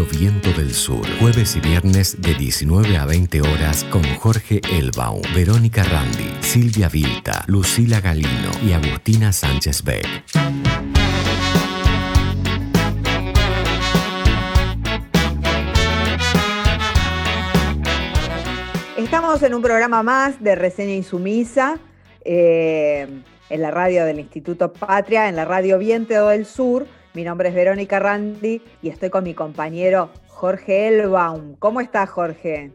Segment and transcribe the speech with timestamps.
[0.00, 1.06] Viento del Sur.
[1.20, 7.44] Jueves y viernes de 19 a 20 horas con Jorge Elbaum, Verónica Randi, Silvia Vilta,
[7.46, 10.06] Lucila Galino y Agustina Sánchez Beck.
[18.96, 21.78] Estamos en un programa más de Reseña Insumisa.
[22.24, 23.06] Eh,
[23.50, 26.86] en la radio del Instituto Patria, en la radio Viento del Sur.
[27.14, 31.56] Mi nombre es Verónica Randi y estoy con mi compañero Jorge Elbaum.
[31.58, 32.72] ¿Cómo estás, Jorge?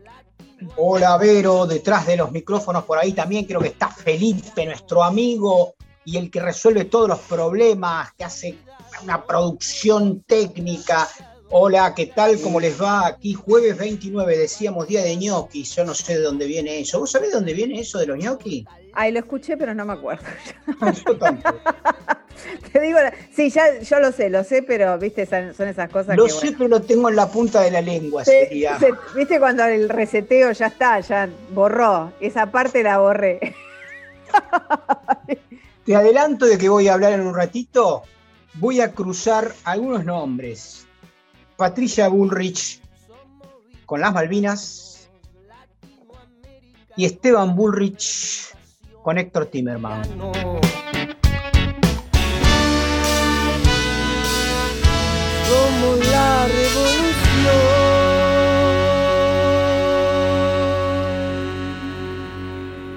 [0.76, 5.74] Hola, Vero, detrás de los micrófonos por ahí también creo que está Felipe, nuestro amigo
[6.06, 8.58] y el que resuelve todos los problemas, que hace
[9.04, 11.08] una producción técnica.
[11.50, 12.40] Hola, ¿qué tal?
[12.40, 13.08] ¿Cómo les va?
[13.08, 15.64] Aquí jueves 29, decíamos día de ñoqui.
[15.64, 17.00] Yo no sé de dónde viene eso.
[17.00, 18.66] ¿Vos sabés de dónde viene eso de los ñoquis?
[19.00, 20.26] Ay, lo escuché, pero no me acuerdo.
[21.06, 21.60] Yo tampoco.
[22.72, 22.98] Te digo,
[23.32, 26.68] sí, ya, yo lo sé, lo sé, pero viste, son, esas cosas lo sé, pero
[26.68, 28.78] lo tengo en la punta de la lengua, sería.
[29.16, 32.14] viste cuando el reseteo ya está, ya borró.
[32.20, 33.56] Esa parte la borré.
[35.86, 38.04] Te adelanto de que voy a hablar en un ratito.
[38.56, 40.86] Voy a cruzar algunos nombres.
[41.56, 42.82] Patricia Bullrich
[43.86, 45.10] con las Malvinas
[46.96, 48.57] y Esteban Bullrich
[49.08, 50.04] con Héctor Timerman.
[55.48, 57.08] Somos la revolución.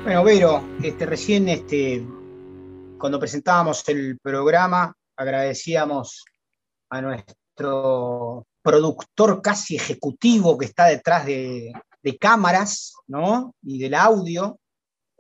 [0.03, 2.05] Bueno, Vero, este, recién este,
[2.99, 6.25] cuando presentábamos el programa, agradecíamos
[6.91, 11.73] a nuestro productor casi ejecutivo que está detrás de,
[12.03, 13.55] de cámaras ¿no?
[13.63, 14.59] y del audio,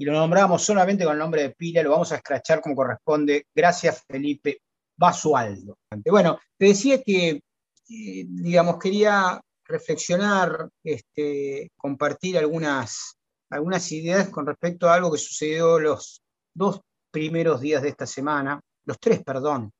[0.00, 3.44] y lo nombramos solamente con el nombre de pila, lo vamos a escrachar como corresponde.
[3.54, 4.62] Gracias, Felipe
[4.96, 5.76] Basualdo.
[6.06, 13.18] Bueno, te decía que, eh, digamos, quería reflexionar, este, compartir algunas,
[13.50, 16.22] algunas ideas con respecto a algo que sucedió los
[16.54, 19.70] dos primeros días de esta semana, los tres, perdón,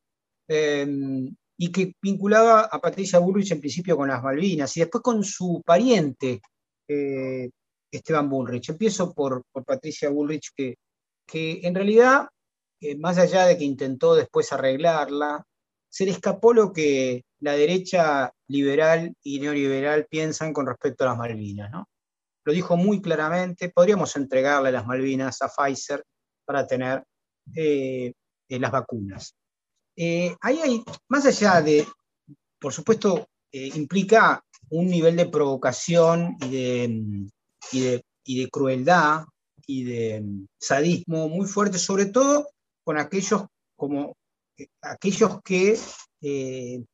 [0.47, 5.25] em, y que vinculaba a Patricia Bullrich en principio con las Malvinas y después con
[5.25, 6.43] su pariente,
[6.87, 7.49] eh,
[7.91, 8.71] Esteban Bullrich.
[8.71, 10.77] Empiezo por, Patricia Bullrich, que,
[11.27, 12.29] que en realidad,
[12.81, 15.45] eh, más allá de que intentó después arreglarla,
[15.89, 21.19] se le escapó lo que la derecha liberal y neoliberal piensan con respecto a las
[21.19, 21.71] Malvinas.
[21.71, 21.89] ¿no?
[22.45, 26.05] Lo dijo muy claramente, podríamos entregarle las Malvinas a Pfizer
[26.45, 27.03] para tener
[27.55, 28.13] eh,
[28.49, 29.35] eh, las vacunas.
[29.97, 31.87] ahí hay, más allá de,
[32.61, 37.31] por supuesto, implica un nivel de provocación y de,
[37.73, 38.03] y
[38.43, 39.25] de, crueldad
[39.67, 42.49] y de mm, sadismo muy fuerte, sobre todo
[42.85, 43.45] con aquellos
[43.77, 44.17] como
[44.57, 45.79] eh, aquellos que
[46.23, 46.85] eh,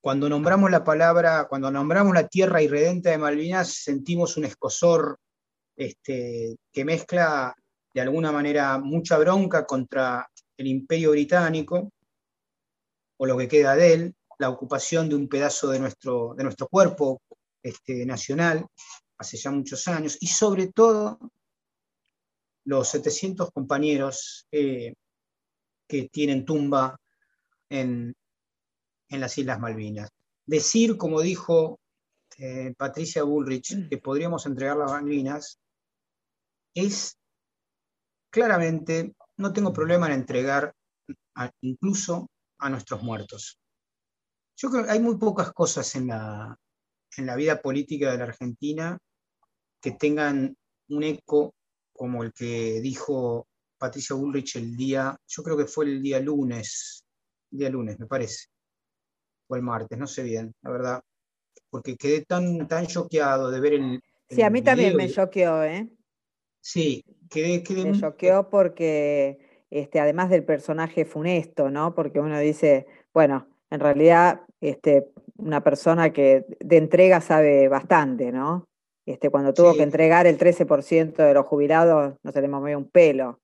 [0.00, 5.18] cuando nombramos la palabra, cuando nombramos la tierra irredenta de Malvinas, sentimos un escosor
[5.76, 7.54] este, que mezcla
[7.92, 11.90] de alguna manera mucha bronca contra el imperio británico,
[13.18, 16.68] o lo que queda de él, la ocupación de un pedazo de nuestro, de nuestro
[16.68, 17.20] cuerpo
[17.62, 18.66] este, nacional,
[19.18, 21.18] hace ya muchos años, y sobre todo
[22.64, 24.94] los 700 compañeros eh,
[25.88, 27.00] que tienen tumba
[27.70, 28.14] en,
[29.08, 30.10] las Islas Malvinas.
[30.44, 31.80] Decir, como dijo
[32.36, 35.58] eh, Patricia Bullrich, que podríamos entregar las Malvinas,
[36.74, 37.16] es
[38.30, 40.74] claramente, no tengo problema en entregar
[41.62, 43.58] incluso a nuestros muertos.
[44.56, 46.54] Yo creo que hay muy pocas cosas en la,
[47.16, 48.98] en la vida política de la Argentina
[49.80, 50.56] que tengan
[50.88, 51.54] un eco
[51.92, 53.46] como el que dijo
[53.78, 57.04] Patricia Bullrich el día, yo creo que fue el día lunes,
[57.52, 58.46] el día lunes me parece,
[59.48, 61.02] o el martes, no sé bien, la verdad,
[61.70, 64.00] porque quedé tan, tan choqueado de ver el...
[64.28, 65.88] sí, a mí también me choqueó, ¿eh?
[66.60, 67.62] Sí, quedé...
[67.62, 71.94] quedé me choqueó porque, este, además del personaje funesto, ¿no?
[71.94, 78.68] Porque uno dice, bueno, en realidad, este, una persona que de entrega sabe bastante, ¿no?
[79.08, 82.90] Este, cuando tuvo que entregar el 13% de los jubilados, no se le movió un
[82.90, 83.40] pelo.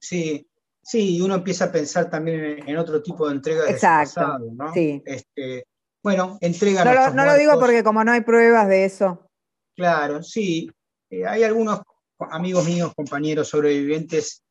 [0.00, 0.44] Sí,
[0.82, 4.72] sí, y uno empieza a pensar también en, otro tipo de entrega Exacto, ¿no?
[4.74, 5.00] Sí.
[5.06, 5.68] Este,
[6.02, 6.84] bueno, entrega.
[6.84, 9.28] No, lo, no lo digo porque como no hay pruebas de eso.
[9.76, 10.68] Claro, sí.
[11.10, 11.82] Eh, hay algunos
[12.18, 14.42] amigos míos, compañeros sobrevivientes.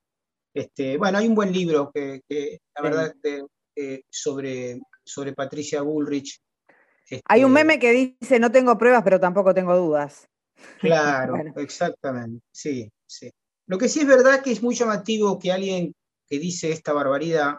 [0.53, 2.21] Este, bueno, hay un buen libro que,
[2.73, 3.13] la verdad,
[3.75, 6.39] eh, sobre, sobre Patricia Bullrich,
[7.25, 10.27] hay un meme que dice, no tengo pruebas, pero tampoco tengo dudas.
[10.79, 13.29] Claro, exactamente, sí, sí.
[13.67, 15.93] Lo que sí es verdad que es muy llamativo que alguien
[16.27, 17.57] que dice esta barbaridad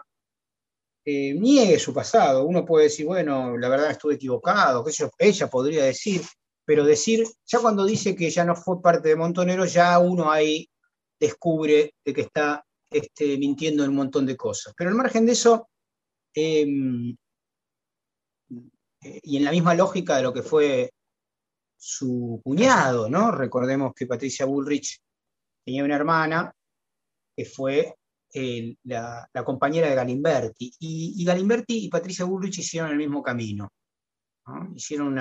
[1.05, 2.43] eh, niegue su pasado.
[2.43, 6.21] Uno puede decir, bueno, la verdad estuve equivocado, que ella podría decir,
[6.65, 10.69] pero decir, ya cuando dice que ya no fue parte de Montoneros, ya uno ahí
[11.17, 14.73] descubre de que está este, mintiendo en un montón de cosas.
[14.75, 15.69] Pero al margen de eso,
[16.33, 17.15] em,
[19.01, 20.91] eh, y en la misma lógica de lo que fue
[21.77, 23.31] su cuñado, ¿no?
[23.31, 24.99] Recordemos que Patricia Bullrich
[25.63, 26.53] tenía una hermana
[27.35, 27.95] que fue
[28.83, 33.71] la, compañera de Galimberti, y, Galimberti y Patricia Bullrich hicieron el mismo camino,
[34.75, 35.17] hicieron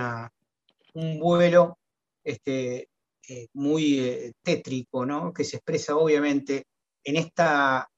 [0.95, 1.79] un vuelo
[2.23, 2.89] este,
[3.29, 5.33] eh, muy eh, tétrico, ¿no?
[5.33, 6.67] que se expresa obviamente
[7.03, 7.89] en esta,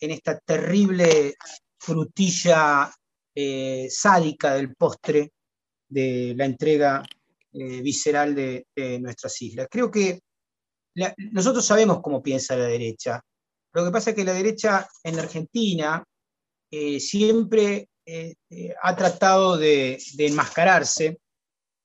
[0.00, 1.34] en esta terrible
[1.78, 2.92] frutilla
[3.34, 5.32] eh, sádica del postre
[5.88, 7.02] de la entrega
[7.52, 8.66] visceral de,
[9.00, 9.68] nuestras islas.
[9.70, 10.18] Creo que
[11.30, 13.20] nosotros sabemos cómo piensa la derecha.
[13.72, 16.02] Lo que pasa es que la derecha en Argentina
[16.98, 17.90] siempre
[18.82, 21.20] ha tratado de, enmascararse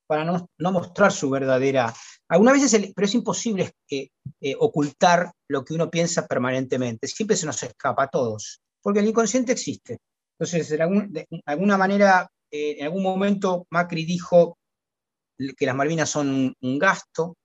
[0.07, 1.93] para no, no, mostrar su verdadera
[2.29, 4.09] algunas veces, pero es imposible eh,
[4.39, 7.07] eh, ocultar lo que uno piensa permanentemente.
[7.07, 9.97] Siempre se nos escapa a todos, porque el inconsciente existe.
[10.39, 14.57] Entonces, de, alguna manera, eh, en algún momento Macri dijo
[15.57, 17.35] que las Malvinas son un, gasto.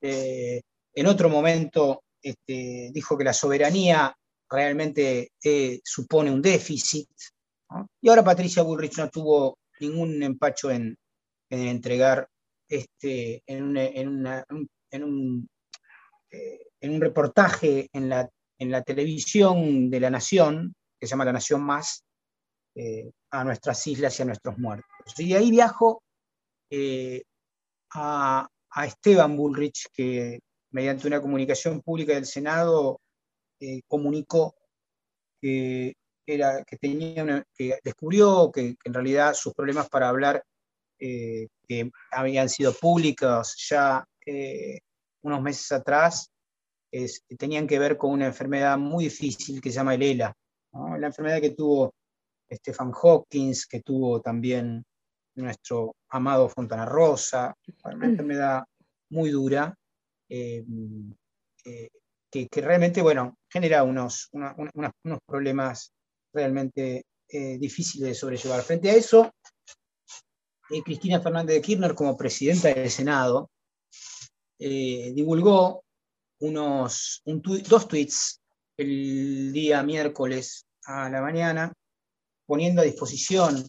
[0.00, 4.14] en otro momento este, dijo que la soberanía
[4.48, 5.30] realmente
[5.84, 7.08] supone un déficit.
[8.00, 10.96] Y ahora Patricia Bullrich no tuvo ningún empacho en,
[11.50, 12.28] en entregar
[12.68, 15.48] este, en, un,
[16.30, 22.02] eh, reportaje en la, televisión de la Nación, que se llama La Nación Más,
[22.78, 25.18] eh, a nuestras islas y a nuestros muertos.
[25.18, 26.02] Y ahí viajo
[26.70, 27.22] eh,
[27.94, 28.46] a,
[28.84, 30.40] Esteban Bullrich, que
[30.72, 33.00] mediante una comunicación pública del Senado
[33.88, 34.54] comunicó
[35.40, 35.94] que,
[36.26, 40.44] era, que, tenía que descubrió que, en realidad sus problemas para hablar
[40.98, 44.80] eh, que habían sido públicos ya eh,
[45.22, 46.30] unos meses atrás,
[47.38, 50.34] tenían que ver con una enfermedad muy difícil que se llama el ELA,
[50.72, 51.94] la enfermedad que tuvo
[52.50, 54.84] Stephen Hawkins, que tuvo también
[55.34, 57.54] nuestro amado Fontana Rosa,
[57.84, 58.10] una mm.
[58.10, 58.64] enfermedad
[59.10, 59.74] muy dura,
[60.28, 60.64] eh,
[62.30, 65.92] que, realmente, bueno, genera unos, unos problemas
[66.32, 68.62] realmente difíciles de sobrellevar.
[68.62, 69.32] Frente a eso,
[70.70, 73.50] eh, Cristina Fernández de Kirchner como presidenta del Senado,
[74.58, 75.84] eh, divulgó
[76.40, 78.40] unos, dos tweets
[78.76, 81.72] el día miércoles a la mañana,
[82.46, 83.66] poniendo a disposición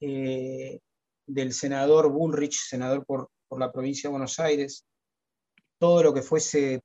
[0.00, 0.78] eh,
[1.26, 4.84] del senador Bullrich, senador por, la provincia de Buenos Aires,
[5.78, 6.82] todo lo que fuese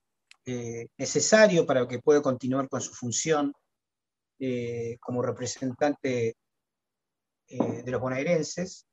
[0.98, 3.54] necesario para que pueda continuar con su función
[5.00, 6.36] como representante
[7.48, 8.86] de los bonaerenses.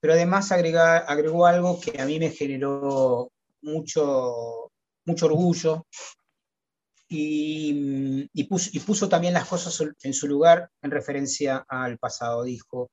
[0.00, 3.30] Pero además agregó algo que a mí me generó
[3.62, 4.70] mucho,
[5.04, 5.86] mucho orgullo
[7.12, 12.44] y, puso, también las cosas en su lugar en referencia al pasado.
[12.44, 12.90] Dijo,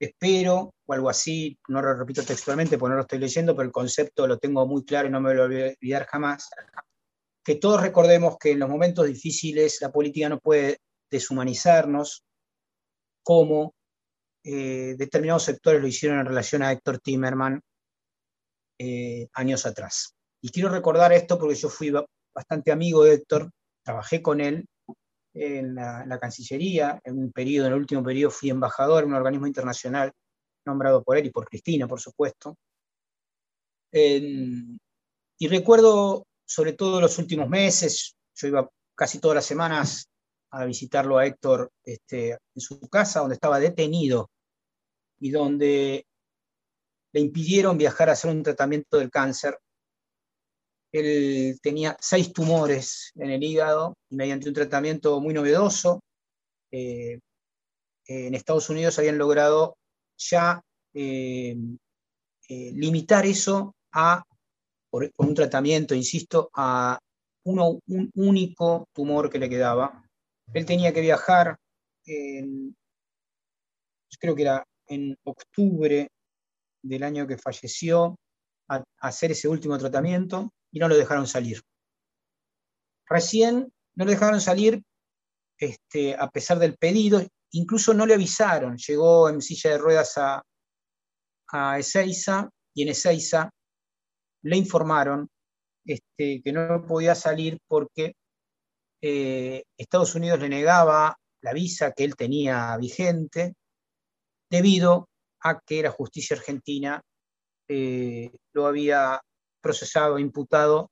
[0.00, 3.72] espero, o algo así, no lo repito textualmente porque no lo estoy leyendo, pero el
[3.72, 6.50] concepto lo tengo muy claro y no me lo voy a olvidar jamás,
[7.44, 12.24] que todos recordemos que en los momentos difíciles la política no puede deshumanizarnos
[13.22, 13.74] como
[14.42, 17.60] eh, determinados sectores lo hicieron en relación a Héctor Timerman
[18.78, 20.14] eh, años atrás.
[20.42, 21.92] Y quiero recordar esto porque yo fui
[22.34, 23.50] bastante amigo de Héctor,
[23.82, 24.66] trabajé con él
[25.34, 29.46] en la, Cancillería, en un periodo, en el último periodo fui embajador en un organismo
[29.46, 30.12] internacional
[30.66, 32.56] nombrado por él y por Cristina, por supuesto.
[33.92, 40.08] y recuerdo, sobre todo los últimos meses, yo iba casi todas las semanas
[40.50, 44.30] a visitarlo a Héctor este, en su casa, donde estaba detenido
[45.20, 46.06] y donde
[47.12, 49.58] le impidieron viajar a hacer un tratamiento del cáncer.
[50.92, 56.00] Él tenía seis tumores en el hígado y mediante un tratamiento muy novedoso,
[56.72, 57.18] eh,
[58.06, 59.76] en Estados Unidos habían logrado
[60.16, 60.60] ya
[60.94, 61.56] eh,
[62.48, 64.24] eh, limitar eso a,
[64.90, 66.98] por, un tratamiento, insisto, a
[67.44, 67.80] un
[68.14, 70.02] único tumor que le quedaba.
[70.52, 71.56] Él tenía que viajar,
[72.04, 72.76] en,
[74.18, 76.08] creo que era en octubre
[76.82, 78.16] del año que falleció,
[78.68, 81.62] a, hacer ese último tratamiento y no lo dejaron salir.
[83.08, 84.82] Recién no lo dejaron salir
[85.58, 87.22] este, a pesar del pedido,
[87.52, 90.42] incluso no le avisaron, llegó en silla de ruedas a,
[91.48, 93.50] a Ezeiza y en Ezeiza
[94.42, 95.28] le informaron
[95.84, 98.14] este, que no podía salir porque
[99.02, 103.54] eh, Estados Unidos le negaba la visa que él tenía vigente,
[104.50, 105.08] debido
[105.42, 107.00] a que la justicia argentina
[107.68, 109.20] eh, lo había
[109.60, 110.90] procesado, imputado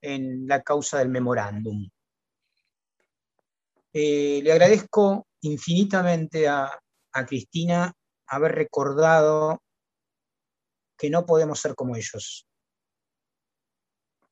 [0.00, 1.88] en la causa del memorándum.
[3.92, 6.78] Eh, le agradezco infinitamente a,
[7.12, 7.92] a Cristina
[8.26, 9.62] haber recordado
[10.96, 12.46] que no podemos ser como ellos.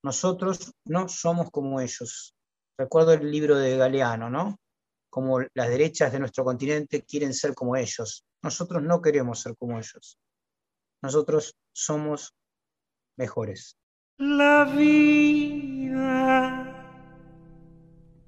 [0.02, 2.34] Nosotros no somos como ellos.
[2.78, 4.56] Recuerdo el libro de Galeano, ¿no?
[5.10, 8.24] Como las derechas de nuestro continente quieren ser como ellos.
[8.42, 10.18] Nosotros no queremos ser como ellos.
[11.02, 12.34] Nosotros somos
[13.16, 13.78] mejores.
[14.18, 15.06] La vida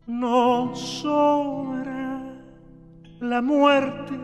[0.07, 2.23] no sobra,
[3.21, 4.19] la muerte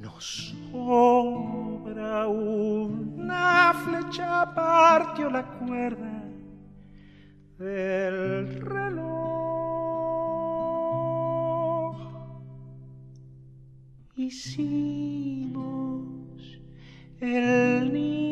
[0.00, 2.26] nos sobra.
[2.28, 6.24] Una flecha partió la cuerda
[7.58, 9.20] del reloj.
[14.16, 15.60] Hicimos
[17.20, 18.29] el nido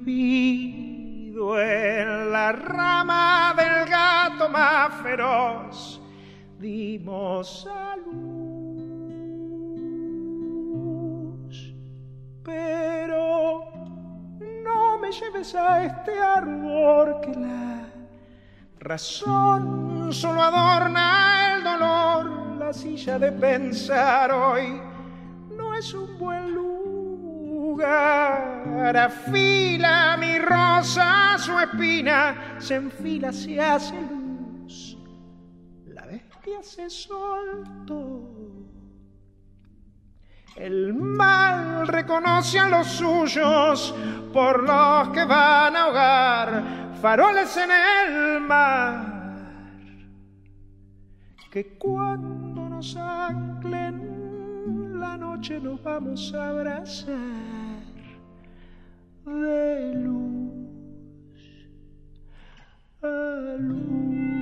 [0.00, 6.00] prohibido en la rama del gato más feroz
[6.58, 8.14] dimos a luz.
[12.42, 13.64] Pero
[14.62, 17.86] no me lleves a este árbol que la
[18.80, 22.56] razón solo adorna el dolor.
[22.58, 24.80] La silla de pensar hoy
[25.50, 26.43] no es un buen
[28.96, 34.96] Afila mi rosa, su espina se enfila, se hace luz.
[35.86, 38.30] La bestia se soltó.
[40.56, 43.94] El mal reconoce a los suyos
[44.32, 49.14] por los que van a ahogar faroles en el mar
[51.54, 54.13] que cuando nos anclen
[55.16, 57.84] noche nos vamos a abrazar
[59.24, 60.54] de luz
[63.02, 64.33] a luz.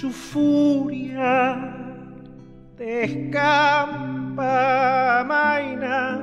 [0.00, 1.74] Su furia
[2.76, 4.44] descampa
[5.26, 6.22] maina.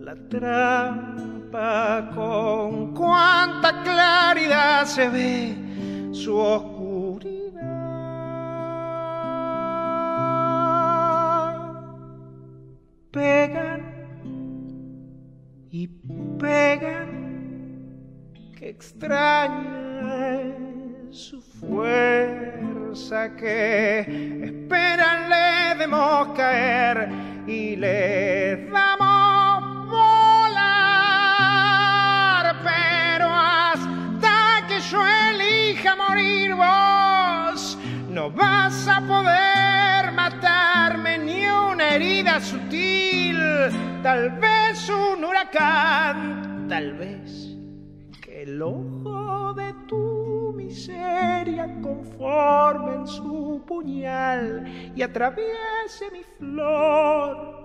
[0.00, 5.54] La trampa con cuánta claridad se ve
[6.10, 7.52] su oscuridad.
[13.12, 13.82] Pegan
[15.70, 15.86] y
[16.40, 17.08] pegan
[18.56, 19.85] que extraña
[23.34, 24.00] que
[24.44, 27.08] esperan le demos caer
[27.46, 30.84] y le damos volar,
[32.62, 37.76] pero hasta que yo elija morir vos,
[38.10, 43.38] no vas a poder matarme ni una herida sutil,
[44.02, 47.56] tal vez un huracán, tal vez
[48.20, 48.62] que el
[52.16, 57.56] miseria conforme en su puñal y atraviese mi flor.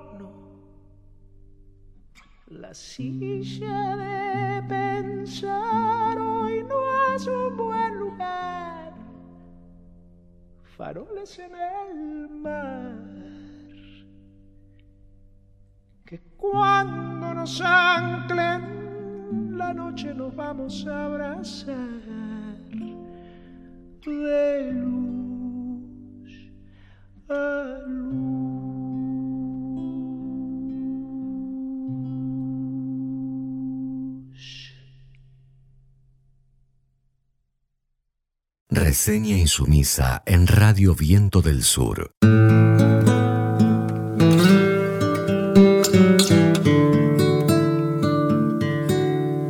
[2.48, 8.93] La silla de pensar hoy no es un buen lugar.
[10.77, 12.96] Faroles en el mar.
[16.05, 22.20] Que cuando nos anclen la noche nos vamos a abrazar
[24.05, 26.31] de luz
[27.29, 28.31] a luz.
[38.70, 42.12] Reseña insumisa en Radio Viento del Sur.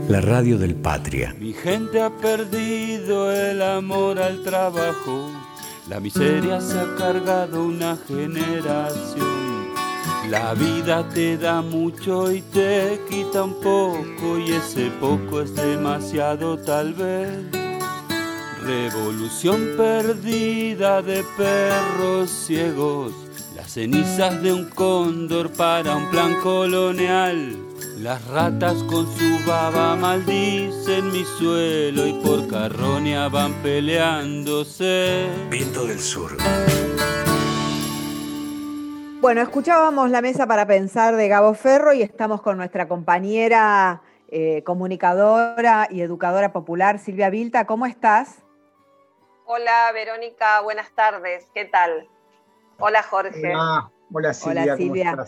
[0.09, 1.33] La radio del Patria.
[1.39, 5.29] Mi gente ha perdido el amor al trabajo,
[5.89, 9.71] la miseria se ha cargado una generación.
[10.29, 16.57] La vida te da mucho y te quita un poco y ese poco es demasiado
[16.57, 17.29] tal vez.
[18.63, 23.11] Revolución perdida de perros ciegos,
[23.55, 27.70] las cenizas de un cóndor para un plan colonial
[28.01, 35.29] Las ratas con su baba maldicen mi suelo y por carroña van peleándose.
[35.51, 36.31] Viento del Sur.
[39.21, 44.63] Bueno, escuchábamos la mesa para pensar de Gabo Ferro y estamos con nuestra compañera eh,
[44.63, 47.67] comunicadora y educadora popular Silvia Vilta.
[47.67, 48.41] ¿Cómo estás?
[49.45, 51.45] Hola Verónica, buenas tardes.
[51.53, 52.09] ¿Qué tal?
[52.79, 53.53] Hola Jorge.
[54.11, 54.75] Hola, Silvia.
[54.75, 55.25] Silvia.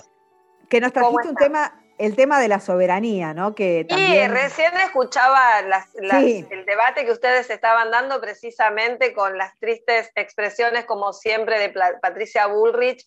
[0.69, 3.55] Que nos trajiste un tema, el tema de la soberanía, ¿no?
[3.55, 4.11] Que también...
[4.11, 11.13] Sí, recién escuchaba el debate que ustedes estaban dando precisamente con las tristes expresiones, como
[11.13, 13.05] siempre, de Patricia Bullrich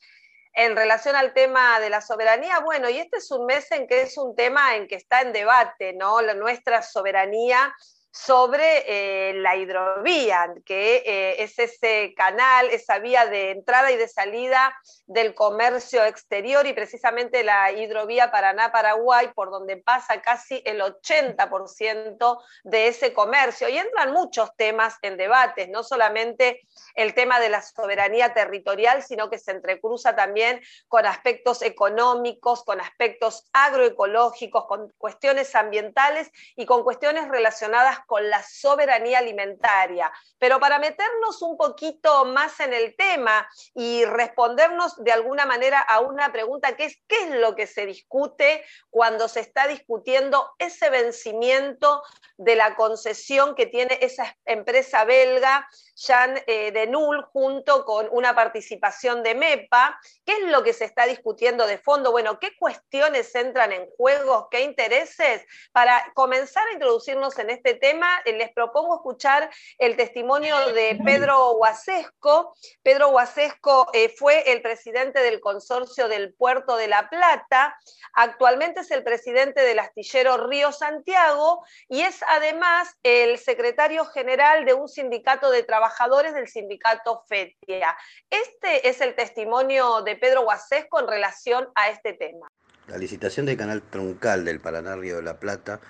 [0.57, 4.01] en relación al tema de la soberanía, bueno, y este es un mes en que
[4.01, 6.23] es un tema en que está en debate, ¿no?
[6.23, 7.75] La, nuestra soberanía
[8.17, 14.09] sobre eh, la hidrovía, que eh, es ese canal, esa vía de entrada y de
[14.09, 22.43] salida del comercio exterior y precisamente la hidrovía Paraná-Paraguay, por donde pasa casi el 80%
[22.65, 23.69] de ese comercio.
[23.69, 26.63] Y entran muchos temas en debates, no solamente
[26.95, 32.81] el tema de la soberanía territorial, sino que se entrecruza también con aspectos económicos, con
[32.81, 40.11] aspectos agroecológicos, con cuestiones ambientales y con cuestiones relacionadas con la soberanía alimentaria.
[40.39, 46.01] Pero para meternos un poquito más en el tema y respondernos de alguna manera a
[46.01, 50.91] una pregunta que es ¿qué es lo que se discute cuando se está discutiendo ese
[50.91, 52.03] vencimiento
[52.39, 58.35] de la concesión que tiene esa empresa belga, Jean eh, de Null, junto con una
[58.35, 59.99] participación de MEPA?
[60.25, 62.13] ¿Qué es lo que se está discutiendo de fondo?
[62.13, 64.49] Bueno, ¿qué cuestiones entran en juego?
[64.51, 65.45] ¿Qué intereses?
[65.73, 71.55] Para comenzar a introducirnos en este tema, eh, les propongo escuchar el testimonio de Pedro
[71.55, 72.55] Guasesco.
[72.83, 77.77] Pedro Guasesco eh, fue el presidente del consorcio del Puerto de la Plata,
[78.13, 84.75] actualmente es el presidente del astillero Río Santiago y es además el secretario general de
[84.75, 85.86] un sindicato de trabajadores
[86.35, 87.97] del sindicato FETIA.
[88.31, 92.49] Este es el testimonio de Pedro Guasesco en relación a este tema.
[92.89, 95.81] La licitación del canal troncal del Paraná Río de la Plata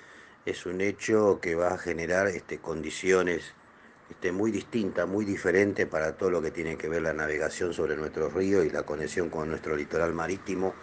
[0.44, 3.54] es un hecho que va a generar este, condiciones
[4.10, 7.96] este, muy distintas, muy diferentes para todo lo que tiene que ver la navegación sobre
[7.96, 10.74] nuestro río y la conexión con nuestro litoral marítimo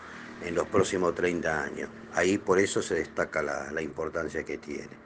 [0.43, 1.89] en los próximos 30 años.
[2.13, 5.02] Ahí por eso se destaca la importancia que tiene.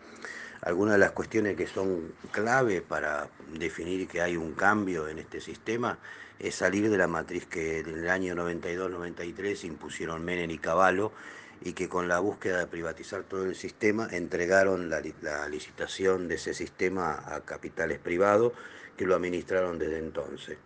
[0.67, 5.39] Algunas de las cuestiones que son clave para definir que hay un cambio en este
[5.39, 5.97] sistema
[6.39, 11.13] es salir de la matriz que en el año 92-93 impusieron Menem y Caballo
[11.61, 14.99] y que con la búsqueda de privatizar todo el sistema entregaron la,
[15.47, 18.51] licitación de ese sistema a capitales privados
[18.97, 20.57] que lo administraron desde entonces.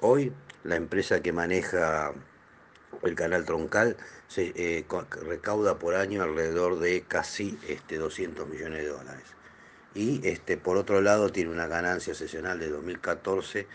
[0.00, 2.12] Hoy la empresa que maneja
[3.02, 3.96] el canal troncal
[4.36, 4.84] eh,
[5.22, 9.24] recauda por año alrededor de casi este, 200 millones de dólares.
[9.94, 13.66] Y este, por otro lado tiene una ganancia sesional de 2014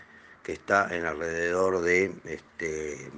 [0.42, 3.10] que está en alrededor de este,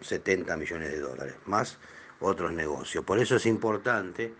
[0.00, 1.78] 70 millones de dólares, más
[2.20, 3.04] otros negocios.
[3.04, 4.34] Por eso es importante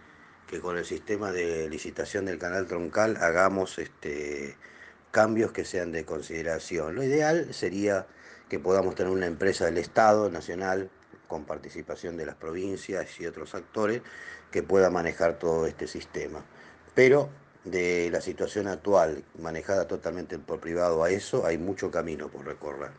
[0.48, 4.56] que con el sistema de licitación del canal troncal hagamos este,
[5.10, 6.94] cambios que sean de consideración.
[6.94, 8.06] Lo ideal sería
[8.54, 10.88] que podamos tener una empresa del Estado nacional
[11.26, 14.00] con participación de las provincias y otros actores
[14.52, 16.44] que pueda manejar todo este sistema.
[16.94, 17.30] Pero
[17.64, 22.92] de la situación actual, manejada totalmente por privado a eso, hay mucho camino por recorrer.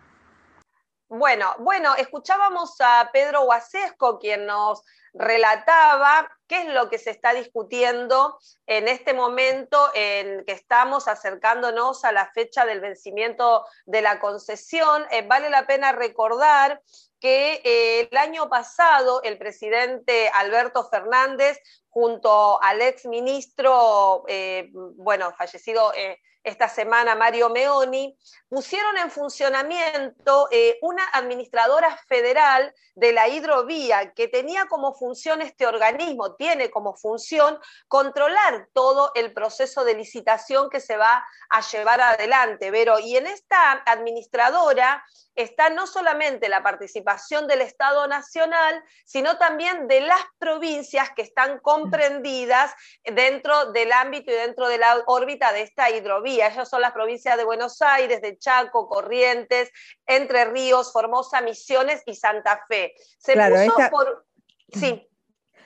[1.08, 4.82] Bueno, bueno, escuchábamos a Pedro Guasesco, quien nos
[5.13, 12.04] relataba qué es lo que se está discutiendo en este momento en que estamos acercándonos
[12.06, 15.06] a la fecha del vencimiento de la concesión.
[15.12, 16.82] Eh, vale la pena recordar
[17.20, 25.32] que eh, el año pasado el presidente Alberto Fernández, junto al ex ministro, eh, bueno,
[25.38, 25.94] fallecido
[26.46, 34.28] esta semana Mario Meoni, pusieron en funcionamiento eh, una administradora federal de la hidrovía que
[34.28, 40.80] tenía como función este organismo, tiene como función controlar todo el proceso de licitación que
[40.80, 43.00] se va a llevar adelante, Vero.
[43.00, 45.04] Y en esta administradora
[45.36, 51.60] está no solamente la participación del Estado Nacional, sino también de las provincias que están
[51.60, 56.48] comprendidas dentro del ámbito y dentro de la órbita de esta hidrovía.
[56.48, 59.69] Ellas son las provincias de Buenos Aires, de Chaco, Corrientes,
[60.06, 62.93] Entre Ríos, Formosa, Misiones y Santa Fe.
[63.17, 64.26] Se puso por...
[64.74, 65.08] Sí.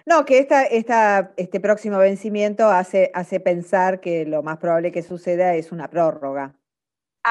[0.05, 5.53] No, que esta, este próximo vencimiento hace, hace pensar que lo más probable que suceda
[5.53, 6.58] es una prórroga.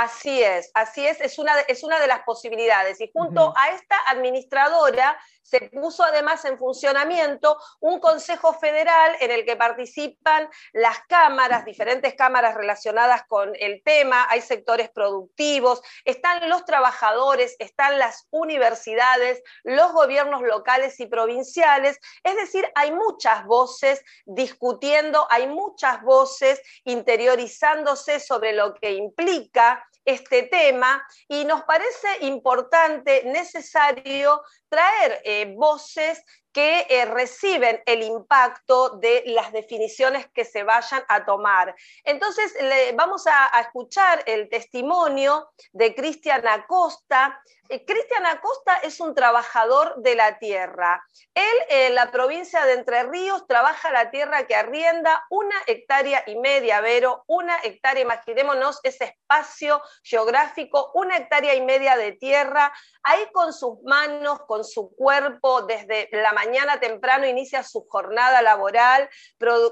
[0.00, 3.00] Así es, así es, es una de, es una de las posibilidades.
[3.00, 9.46] Y junto a esta administradora se puso además en funcionamiento un Consejo Federal en el
[9.46, 16.64] que participan las cámaras, diferentes cámaras relacionadas con el tema, hay sectores productivos, están los
[16.66, 25.26] trabajadores, están las universidades, los gobiernos locales y provinciales, es decir, hay muchas voces discutiendo,
[25.30, 34.42] hay muchas voces interiorizándose sobre lo que implica este tema y nos parece importante, necesario
[34.68, 41.26] traer eh, voces que eh, reciben el impacto de las definiciones que se vayan a
[41.26, 41.74] tomar.
[42.04, 42.54] Entonces,
[42.96, 47.40] vamos a, escuchar el testimonio de Cristian Acosta.
[47.70, 51.04] Eh, Cristian Acosta es un trabajador de la tierra.
[51.34, 56.36] Él en la provincia de Entre Ríos trabaja la tierra que arrienda una hectárea y
[56.36, 63.26] media, Vero, una hectárea, imaginémonos ese espacio geográfico, una hectárea y media de tierra, ahí
[63.32, 69.10] con sus manos, con su cuerpo, desde la mañana temprano inicia su jornada laboral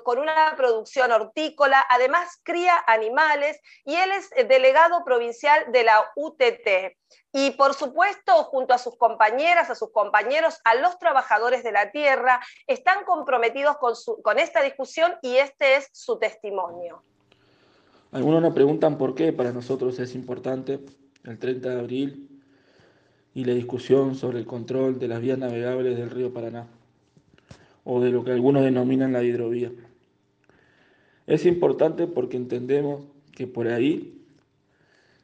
[0.04, 6.96] con una producción hortícola, además cría animales y él es delegado provincial de la UTT.
[7.38, 11.90] Y por supuesto, junto a sus compañeras, a sus compañeros, a los trabajadores de la
[11.90, 17.02] tierra, están comprometidos con, esta discusión y este es su testimonio.
[18.10, 20.80] Algunos nos preguntan por qué para nosotros es importante
[21.24, 22.40] el 30 de abril
[23.34, 26.66] y la discusión sobre el control de las vías navegables del río Paraná,
[27.84, 29.70] o de lo que algunos denominan la hidrovía.
[31.26, 34.24] Es importante porque entendemos que por ahí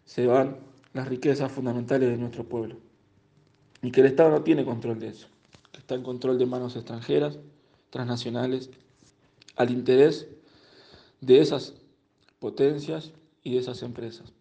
[0.05, 2.77] se van las riquezas fundamentales de nuestro pueblo
[3.83, 5.29] y que el Estado no tiene control de eso,
[5.73, 7.39] que está en control de manos extranjeras,
[7.91, 8.71] transnacionales,
[9.57, 10.29] al interés
[11.21, 11.75] de esas
[12.39, 14.33] potencias y de esas empresas.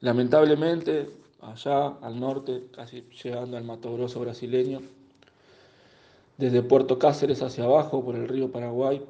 [0.00, 4.80] Lamentablemente, allá al norte, casi llegando al Mato Grosso brasileño,
[6.36, 9.04] desde Puerto Cáceres hacia abajo por el río Paraguay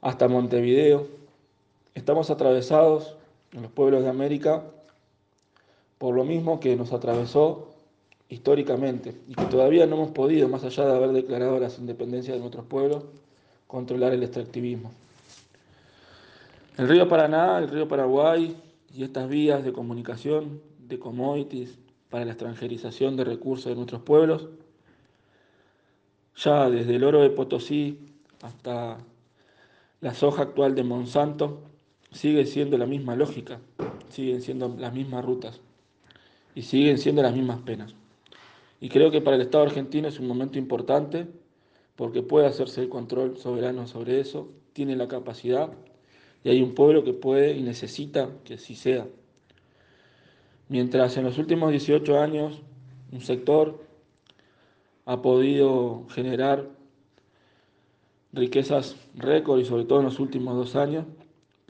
[0.00, 1.08] hasta Montevideo.
[1.94, 3.16] Estamos atravesados
[3.52, 4.64] en los pueblos de América
[6.00, 7.74] por lo mismo que nos atravesó
[8.30, 12.40] históricamente y que todavía no hemos podido, más allá de haber declarado las independencias de
[12.40, 13.04] nuestros pueblos,
[13.66, 14.92] controlar el extractivismo.
[16.78, 18.56] El río Paraná, el río Paraguay
[18.94, 24.48] y estas vías de comunicación, de commodities, para la extranjerización de recursos de nuestros pueblos,
[26.34, 27.98] ya desde el oro de Potosí
[28.40, 28.96] hasta
[30.00, 31.60] la soja actual de Monsanto,
[32.12, 33.60] sigue siendo la misma lógica,
[34.08, 35.60] siguen siendo las mismas rutas
[36.54, 37.94] y siguen siendo las mismas penas.
[38.80, 41.26] Y creo que para el Estado argentino es un momento importante
[41.96, 45.70] porque puede hacerse el control soberano sobre eso, tiene la capacidad
[46.42, 49.06] y hay un pueblo que puede y necesita que así sea.
[50.68, 52.62] Mientras en los últimos 18 años
[53.12, 53.84] un sector
[55.04, 56.68] ha podido generar
[58.32, 61.04] riquezas récord y sobre todo en los últimos dos años,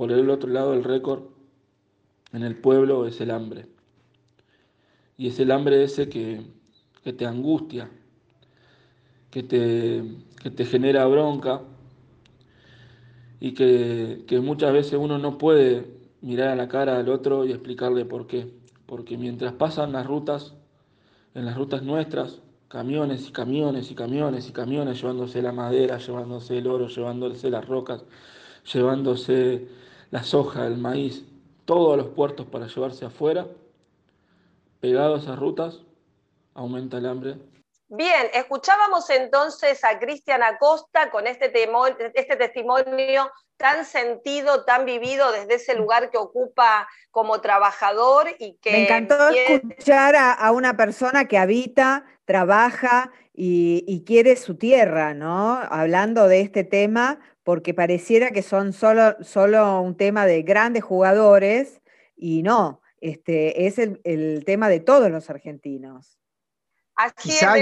[0.00, 1.24] por el otro lado el récord
[2.32, 3.66] en el pueblo es el hambre.
[5.18, 6.40] Y es el hambre ese que,
[7.02, 7.90] te angustia,
[9.30, 10.02] que te,
[10.42, 11.60] que te genera bronca,
[13.40, 15.86] y que, muchas veces uno no puede
[16.22, 18.50] mirar a la cara al otro y explicarle por qué.
[18.86, 20.54] Porque mientras pasan las rutas,
[21.34, 26.56] en las rutas nuestras, camiones y camiones y camiones y camiones llevándose la madera, llevándose
[26.56, 28.02] el oro, llevándose las rocas,
[28.72, 29.68] llevándose
[30.10, 31.24] la soja, el maíz,
[31.64, 33.46] todos los puertos para llevarse afuera,
[34.80, 35.80] pegado a esas rutas,
[36.54, 37.36] aumenta el hambre
[37.92, 41.50] Bien, escuchábamos entonces a Cristian Acosta con este,
[42.14, 48.70] este testimonio tan sentido, tan vivido desde ese lugar que ocupa como trabajador y que...
[48.70, 55.58] Me encantó escuchar a, una persona que habita, trabaja y, quiere su tierra, ¿no?
[55.68, 61.80] Hablando de este tema, porque pareciera que son solo, solo un tema de grandes jugadores
[62.16, 66.20] y no, este, es el tema de todos los argentinos
[67.16, 67.54] quizá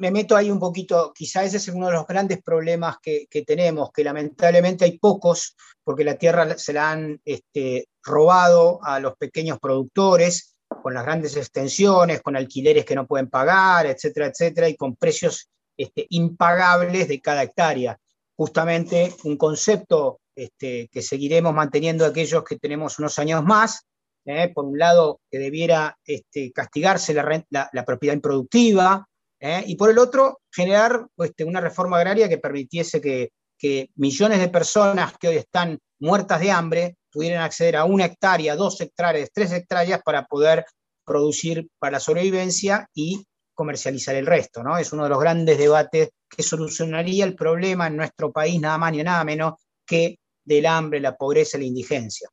[0.00, 3.90] me, meto ahí un poquito, quizá ese es uno de los grandes problemas que, tenemos,
[3.92, 9.58] que lamentablemente hay pocos, porque la tierra se la han este, robado a los pequeños
[9.60, 14.96] productores, con las grandes extensiones, con alquileres que no pueden pagar, etcétera, etcétera, y con
[14.96, 17.98] precios este, impagables de cada hectárea.
[18.36, 23.86] Justamente un concepto este, que seguiremos manteniendo aquellos que tenemos unos años más,
[24.26, 24.52] ¿eh?
[24.54, 29.06] por un lado, que debiera este, castigarse la, propiedad improductiva,
[29.40, 29.64] ¿eh?
[29.66, 33.30] y por el otro, generar este, una reforma agraria que permitiese que,
[33.94, 38.78] millones de personas que hoy están muertas de hambre pudieran acceder a una hectárea, dos
[38.82, 40.66] hectáreas, tres hectáreas para poder
[41.06, 43.24] producir para la sobrevivencia y
[43.56, 44.78] comercializar el resto, ¿no?
[44.78, 48.92] Es uno de los grandes debates que solucionaría el problema en nuestro país, nada más
[48.92, 52.28] ni nada menos que del hambre, la pobreza la indigencia.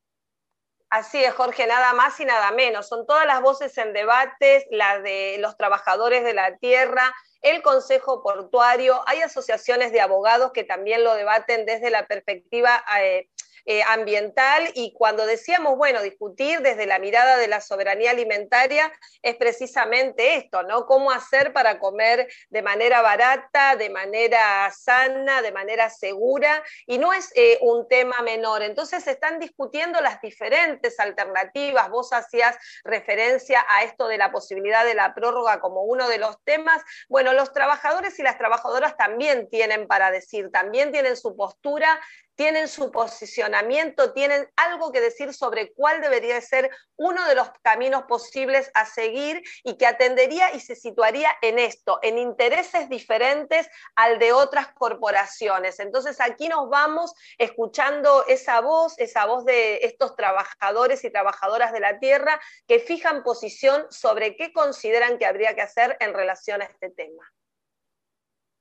[0.89, 2.87] Así es, Jorge, nada más y nada menos.
[2.87, 8.23] Son todas las voces en debates, las de los trabajadores de la tierra, el Consejo
[8.23, 13.27] Portuario, hay asociaciones de abogados que también lo debaten desde la perspectiva eh,
[13.65, 19.35] eh, ambiental y cuando decíamos, bueno, discutir desde la mirada de la soberanía alimentaria es
[19.35, 20.85] precisamente esto, ¿no?
[20.85, 27.13] Cómo hacer para comer de manera barata, de manera sana, de manera segura, y no
[27.13, 28.63] es eh, un tema menor.
[28.63, 31.89] Entonces se están discutiendo las diferentes alternativas.
[31.89, 36.43] Vos hacías referencia a esto de la posibilidad de la prórroga como uno de los
[36.43, 36.81] temas.
[37.07, 41.99] Bueno, los trabajadores y las trabajadoras también tienen para decir, también tienen su postura
[42.35, 48.03] tienen su posicionamiento, tienen algo que decir sobre cuál debería ser uno de los caminos
[48.03, 54.19] posibles a seguir y que atendería y se situaría en esto, en intereses diferentes al
[54.19, 55.79] de otras corporaciones.
[55.79, 61.79] Entonces aquí nos vamos escuchando esa voz, esa voz de estos trabajadores y trabajadoras de
[61.79, 66.65] la tierra que fijan posición sobre qué consideran que habría que hacer en relación a
[66.65, 67.31] este tema.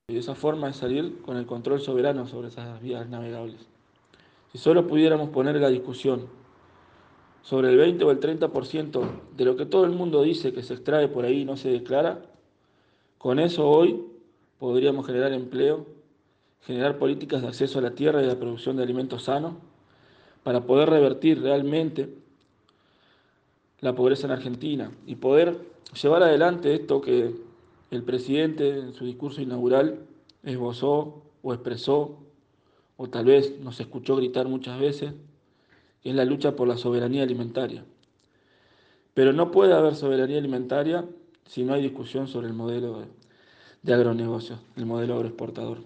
[0.09, 3.69] Y de esa forma es salir con el control soberano sobre esas vías navegables.
[4.51, 6.27] Si solo pudiéramos poner la discusión
[7.41, 9.01] sobre el 20 o el 30%
[9.37, 11.69] de lo que todo el mundo dice que se extrae por ahí y no se
[11.69, 12.21] declara,
[13.17, 14.03] con eso hoy
[14.59, 15.85] podríamos generar empleo,
[16.63, 19.53] generar políticas de acceso a la tierra y la producción de alimentos sanos,
[20.43, 22.13] para poder revertir realmente
[23.79, 25.61] la pobreza en Argentina y poder
[25.93, 27.52] llevar adelante esto que
[27.95, 29.99] el presidente en su discurso inaugural
[30.43, 32.17] esbozó o expresó,
[32.97, 35.13] o tal vez nos escuchó gritar muchas veces,
[36.01, 37.85] que es la lucha por la soberanía alimentaria.
[39.13, 41.05] Pero no puede haber soberanía alimentaria
[41.45, 43.05] si no hay discusión sobre el modelo de,
[43.83, 45.79] de agronegocio, el modelo agroexportador.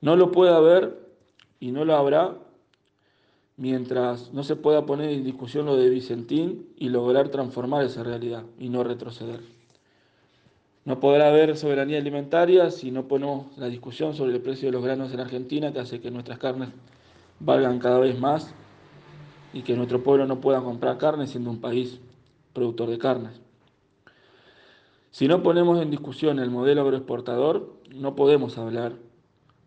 [0.00, 0.98] No lo puede haber
[1.58, 2.38] y no lo habrá
[3.56, 8.44] mientras no se pueda poner en discusión lo de Vicentín y lograr transformar esa realidad
[8.58, 9.59] y no retroceder.
[10.84, 14.82] No podrá haber soberanía alimentaria si no ponemos la discusión sobre el precio de los
[14.82, 16.70] granos en Argentina, que hace que nuestras carnes
[17.38, 18.54] valgan cada vez más
[19.52, 22.00] y que nuestro pueblo no pueda comprar carne siendo un país
[22.52, 23.40] productor de carnes.
[25.10, 28.94] Si no ponemos en discusión el modelo agroexportador, no podemos hablar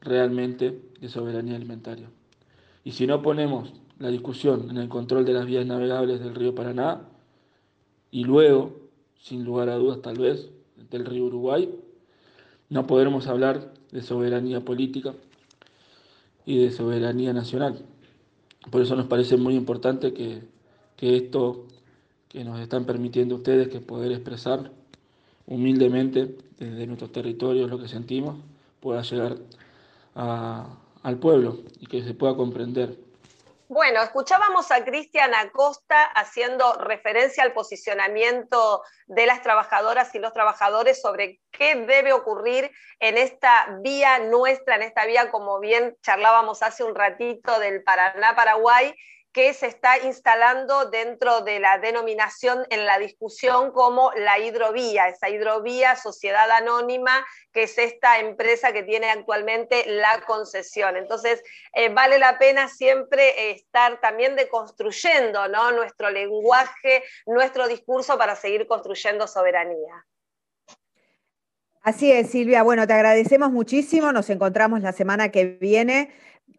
[0.01, 2.09] realmente de soberanía alimentaria.
[2.83, 6.55] Y si no ponemos la discusión en el control de las vías navegables del río
[6.55, 7.01] Paraná,
[8.09, 8.79] y luego,
[9.17, 10.49] sin lugar a dudas tal vez,
[10.89, 11.69] del río Uruguay,
[12.69, 15.13] no podremos hablar de soberanía política
[16.45, 17.79] y de soberanía nacional.
[18.71, 20.41] Por eso nos parece muy importante que,
[20.97, 21.65] esto
[22.29, 24.71] que nos están permitiendo ustedes, que poder expresar
[25.45, 28.37] humildemente desde nuestros territorios lo que sentimos,
[28.79, 29.37] pueda llegar
[30.15, 32.97] al pueblo y que se pueda comprender
[33.73, 41.01] bueno, escuchábamos a Cristian Acosta haciendo referencia al posicionamiento de las trabajadoras y los trabajadores
[41.01, 46.83] sobre qué debe ocurrir en esta vía nuestra, en esta vía, como bien charlábamos hace
[46.83, 48.93] un ratito, del Paraná-Paraguay,
[49.33, 55.27] que se está instalando dentro de la denominación en la discusión como la hidrovía, esa
[55.27, 60.97] hidrovía sociedad anónima, que es esta empresa que tiene actualmente la concesión.
[60.97, 61.41] Entonces,
[61.73, 65.71] eh, vale la pena siempre estar también deconstruyendo ¿no?
[65.71, 70.05] nuestro lenguaje, nuestro discurso para seguir construyendo soberanía.
[71.81, 72.63] Así es, Silvia.
[72.63, 74.13] Bueno, te agradecemos muchísimo.
[74.13, 76.13] Nos encontramos la semana que viene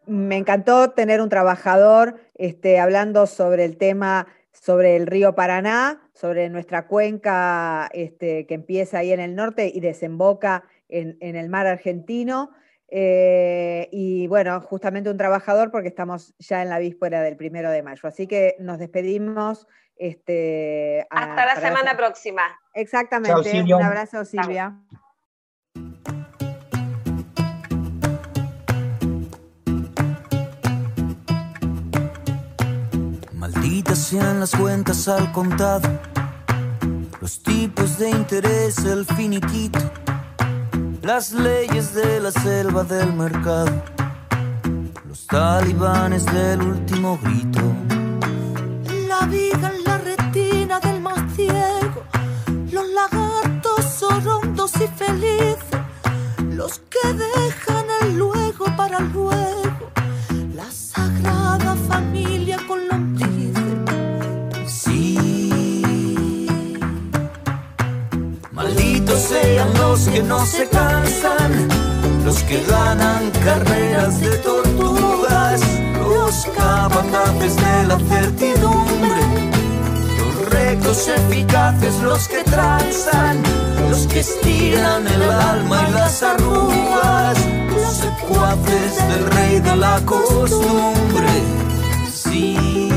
[0.07, 6.49] me encantó tener un trabajador este, hablando sobre el tema, sobre el río Paraná, sobre
[6.51, 12.51] nuestra cuenca este, que empieza ahí en el norte y desemboca en, el mar argentino.
[12.89, 17.83] Eh, y bueno, justamente un trabajador porque estamos ya en la víspera del primero de
[17.83, 18.07] mayo.
[18.07, 19.67] Así que nos despedimos.
[19.97, 22.43] Este, Hasta la semana próxima.
[22.75, 23.63] Exactamente.
[23.63, 24.77] un abrazo, Silvia.
[33.83, 35.89] Sean las cuentas al contado,
[37.21, 39.81] los tipos de interés, el finiquito,
[41.03, 43.83] las leyes de la selva del mercado,
[45.09, 47.61] los talibanes del último grito.
[49.09, 52.05] La viga en la retina del más ciego,
[52.71, 55.59] los lagartos sorondos y felices,
[56.51, 59.91] los que dejan el luego para luego,
[60.55, 62.44] la sagrada familia
[69.29, 71.69] pelean, los que no se cansan,
[72.25, 75.61] los que ganan carreras de tortugas,
[76.01, 79.23] los capataces de la certidumbre,
[80.19, 83.43] los rectos eficaces, los que transan,
[83.91, 87.39] los que estiran el alma y las arrugas,
[87.71, 91.31] los secuaces del rey de la costumbre.
[92.13, 92.94] Sí.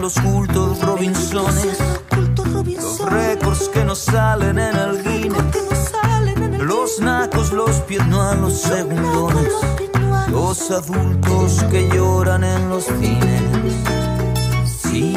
[0.00, 1.78] Los cultos Robinsones,
[2.76, 5.92] los récords que nos salen en el Guinness,
[6.58, 9.52] los nacos, los piernos los segundones,
[10.30, 13.42] los adultos que lloran en los cines.
[14.82, 15.14] Sí.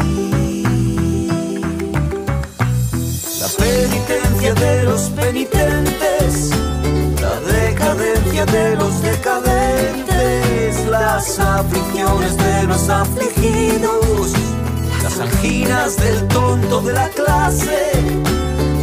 [3.39, 6.62] La penitencia de los penitentes, la
[8.45, 14.33] de los decadentes, las aflicciones de los afligidos
[15.03, 17.91] las anginas del tonto de la clase,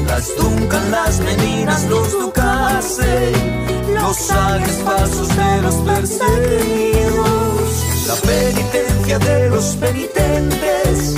[0.06, 3.32] las Duncan, las meninas, los ducase,
[3.94, 7.26] los alias falsos de los perseguidos,
[8.06, 11.14] la penitencia de los penitentes,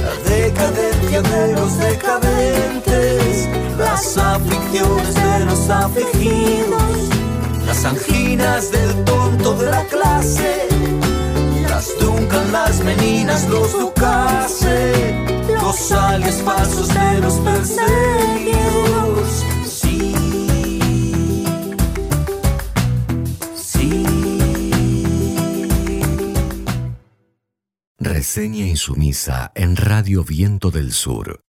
[0.00, 7.11] la decadencia de los decadentes, las aflicciones de los afligidos,
[7.72, 10.68] las anginas del tonto de la clase
[11.62, 14.92] las Duncan, las meninas, los ducase,
[15.48, 19.28] los alias falsos de los perseguidos.
[19.64, 20.12] Sí,
[23.56, 24.04] sí.
[27.98, 31.40] Reseña insumisa en Radio Viento del Sur.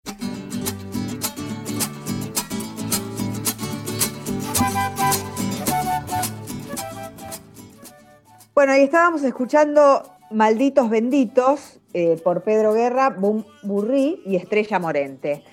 [8.66, 15.44] Bueno, y estábamos escuchando Malditos Benditos eh, por Pedro Guerra, Burrí y Estrella Morente.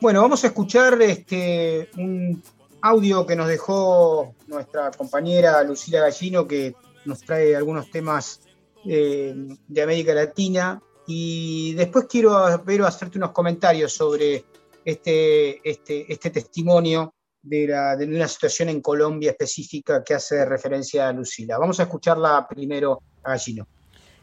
[0.00, 2.42] Bueno, vamos a escuchar este, un
[2.82, 8.40] audio que nos dejó nuestra compañera Lucila Gallino, que nos trae algunos temas
[8.84, 9.32] eh,
[9.68, 10.82] de América Latina.
[11.06, 14.44] Y después quiero, pero hacerte unos comentarios sobre
[14.84, 21.12] este, este, este testimonio de, la, una situación en Colombia específica que hace referencia a
[21.12, 21.58] Lucila.
[21.58, 23.66] Vamos a escucharla primero a Gallino.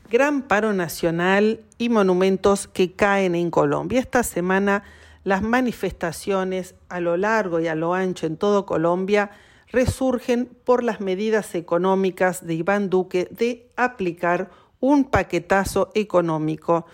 [0.10, 4.00] Gran paro nacional y monumentos que caen en Colombia.
[4.00, 4.84] Esta semana
[5.24, 9.32] las manifestaciones a lo largo y a lo ancho en todo Colombia
[9.70, 14.50] resurgen por las medidas económicas de Iván Duque de aplicar
[14.80, 16.86] un paquetazo económico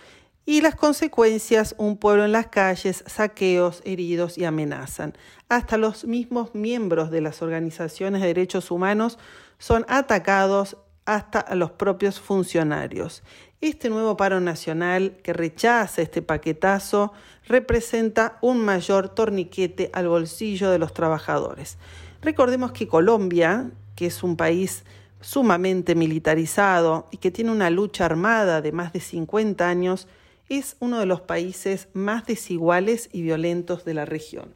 [0.46, 5.14] y las consecuencias, un pueblo en las calles, saqueos, heridos y amenazan.
[5.48, 9.18] Hasta los mismos miembros de las organizaciones de derechos humanos
[9.58, 13.24] son atacados hasta los propios funcionarios.
[13.62, 17.14] Este nuevo paro nacional que rechaza este paquetazo
[17.48, 21.78] representa un mayor torniquete al bolsillo de los trabajadores.
[22.22, 24.84] Recordemos que Colombia, que es un país
[25.22, 30.08] sumamente militarizado y que tiene una lucha armada de más de 50 años,
[30.50, 34.54] es uno de los países más desiguales y violentos de la región.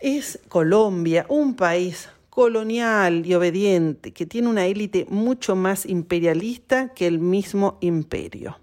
[0.00, 7.06] Es Colombia un país colonial y obediente que tiene una élite mucho más imperialista que
[7.06, 8.58] el mismo imperio.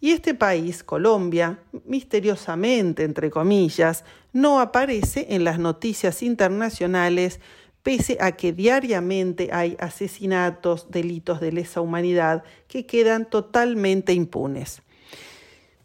[0.00, 7.40] Y este país, Colombia, misteriosamente, entre comillas, no aparece en las noticias internacionales
[7.82, 14.82] pese a que diariamente hay asesinatos, delitos de lesa humanidad que quedan totalmente impunes.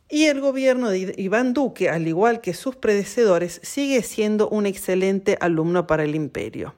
[0.09, 5.37] Y el gobierno de Iván Duque, al igual que sus predecesores, sigue siendo un excelente
[5.39, 6.75] alumno para el imperio.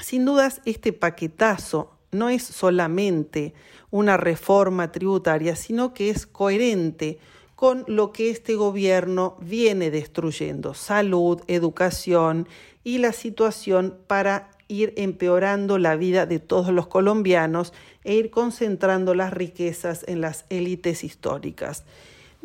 [0.00, 3.54] Sin dudas, este paquetazo no es solamente
[3.90, 7.18] una reforma tributaria, sino que es coherente
[7.54, 12.46] con lo que este gobierno viene destruyendo, salud, educación
[12.84, 17.72] y la situación para ir empeorando la vida de todos los colombianos
[18.04, 21.84] e ir concentrando las riquezas en las élites históricas.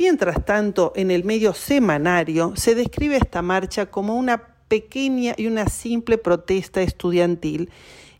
[0.03, 5.67] Mientras tanto, en el medio semanario se describe esta marcha como una pequeña y una
[5.67, 7.69] simple protesta estudiantil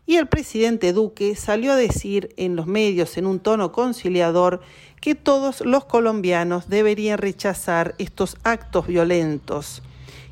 [0.06, 4.60] y el presidente Duque salió a decir en los medios en un tono conciliador
[5.00, 9.82] que todos los colombianos deberían rechazar estos actos violentos.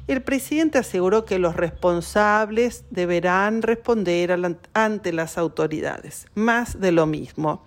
[0.06, 4.30] El presidente aseguró que los responsables deberán responder
[4.72, 7.64] ante las autoridades, más de lo mismo.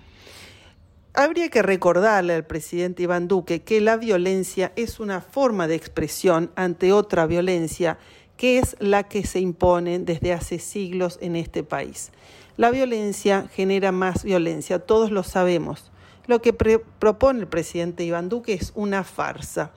[1.15, 6.51] Habría que recordarle al presidente Iván Duque que la violencia es una forma de expresión
[6.55, 7.99] ante otra violencia
[8.35, 12.11] que es la que se impone desde hace siglos en este país.
[12.57, 15.91] La violencia genera más violencia, todos lo sabemos.
[16.25, 19.71] Lo que propone el presidente Iván Duque es una farsa.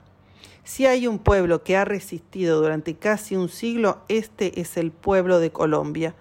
[0.63, 5.39] Si hay un pueblo que ha resistido durante casi un siglo, este es el pueblo
[5.39, 6.15] de Colombia.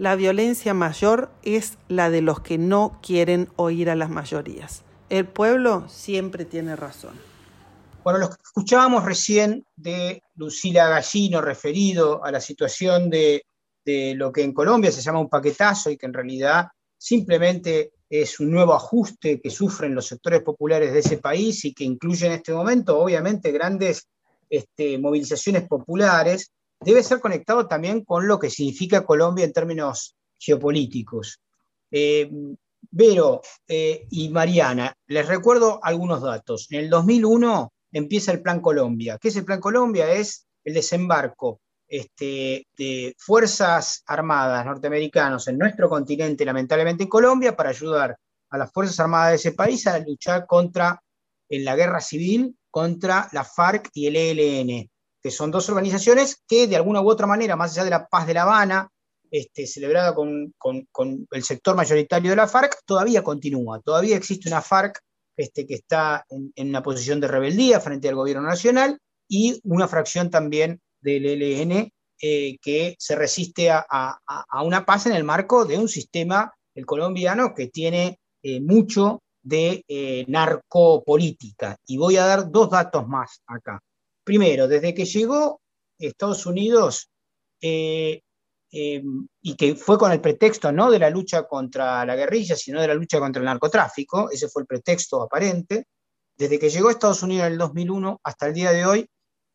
[0.00, 4.82] La violencia mayor es la de los que no quieren oír a las mayorías.
[5.10, 7.12] El pueblo siempre tiene razón.
[8.02, 13.44] Bueno, lo que escuchábamos recién de Lucila Gallino referido a la situación de,
[14.16, 18.52] lo que en Colombia se llama un paquetazo y que en realidad simplemente es un
[18.52, 22.54] nuevo ajuste que sufren los sectores populares de ese país y que incluye en este
[22.54, 24.08] momento, obviamente, grandes
[24.48, 31.40] este, movilizaciones populares, debe ser conectado también con lo que significa Colombia en términos geopolíticos.
[31.90, 32.30] Eh,
[32.90, 36.66] Vero eh, y Mariana, les recuerdo algunos datos.
[36.70, 39.18] En el 2001 empieza el Plan Colombia.
[39.20, 40.12] ¿Qué es el Plan Colombia?
[40.12, 47.70] Es el desembarco este, de fuerzas armadas norteamericanas en nuestro continente, lamentablemente en Colombia, para
[47.70, 48.16] ayudar
[48.48, 51.02] a las fuerzas armadas de ese país a luchar contra,
[51.48, 54.90] en la guerra civil, contra la FARC y el ELN,
[55.22, 58.26] que son dos organizaciones que de alguna u otra manera, más allá de la paz
[58.26, 58.90] de La Habana,
[59.30, 60.52] este, celebrada con,
[61.30, 63.80] el sector mayoritario de la FARC, todavía continúa.
[63.80, 64.98] Todavía existe una FARC
[65.36, 68.98] este, que está en, una posición de rebeldía frente al gobierno nacional
[69.28, 74.18] y una fracción también del ELN eh, que se resiste a,
[74.64, 79.84] una paz en el marco de un sistema, el colombiano, que tiene eh, mucho de
[79.88, 81.76] eh, narcopolítica.
[81.86, 83.80] Y voy a dar dos datos más acá.
[84.30, 85.60] Primero, desde que llegó
[85.98, 87.10] Estados Unidos,
[87.60, 88.22] y
[89.58, 92.94] que fue con el pretexto no de la lucha contra la guerrilla, sino de la
[92.94, 95.88] lucha contra el narcotráfico, ese fue el pretexto aparente,
[96.38, 99.10] desde que llegó Estados Unidos en el 2001 hasta el día de hoy,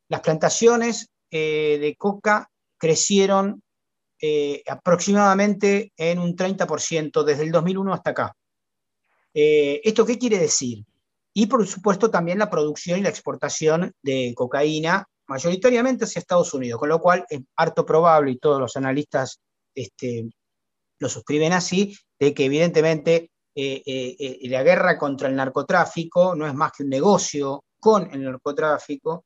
[0.10, 3.64] las plantaciones eh, de coca crecieron
[4.22, 8.36] eh, aproximadamente en un 30% desde el 2001 hasta acá.
[9.34, 10.84] Eh, ¿Esto qué quiere decir?
[11.38, 16.80] Y por supuesto también la producción y la exportación de cocaína, mayoritariamente hacia Estados Unidos,
[16.80, 19.42] con lo cual es harto probable, y todos los analistas
[19.76, 20.30] este,
[21.00, 26.84] lo suscriben así, de que evidentemente la guerra contra el narcotráfico no es más que
[26.84, 29.26] un negocio con el narcotráfico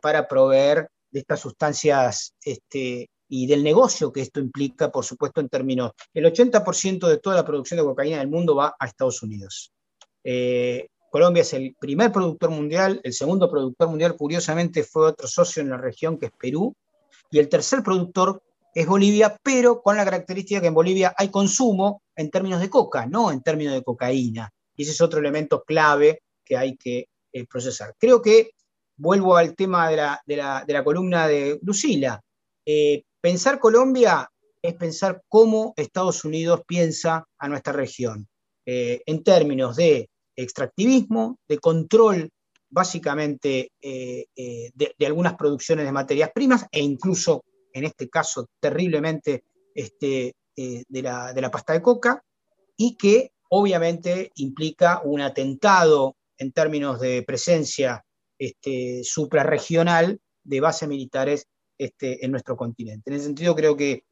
[0.00, 5.48] para proveer de estas sustancias este, y del negocio que esto implica, por supuesto, en
[5.48, 5.92] términos.
[6.12, 9.72] El 80% de toda la producción de cocaína del mundo va a Estados Unidos.
[10.24, 15.62] Eh, Colombia es el primer productor mundial, el segundo productor mundial, curiosamente, fue otro socio
[15.62, 16.74] en la región que es Perú,
[17.30, 18.42] y el tercer productor
[18.74, 23.06] es Bolivia, pero con la característica que en Bolivia hay consumo en términos de coca,
[23.06, 24.50] no en términos de cocaína.
[24.76, 27.94] Y ese es otro elemento clave que hay que eh, procesar.
[27.98, 28.50] Creo que
[28.96, 29.96] vuelvo al tema de
[30.36, 32.20] la, columna de Lucila.
[32.64, 34.30] Eh, pensar Colombia
[34.60, 38.28] es pensar cómo Estados Unidos piensa a nuestra región,
[38.66, 40.08] eh, en términos de
[40.42, 42.30] extractivismo, de control
[42.70, 50.34] básicamente eh, de, algunas producciones de materias primas e incluso, en este caso, terriblemente este,
[50.54, 52.22] de, la, de la pasta de coca,
[52.76, 58.04] y que obviamente implica un atentado en términos de presencia
[58.38, 63.10] este, suprarregional de bases militares este, en nuestro continente.
[63.10, 64.04] En ese sentido, creo que,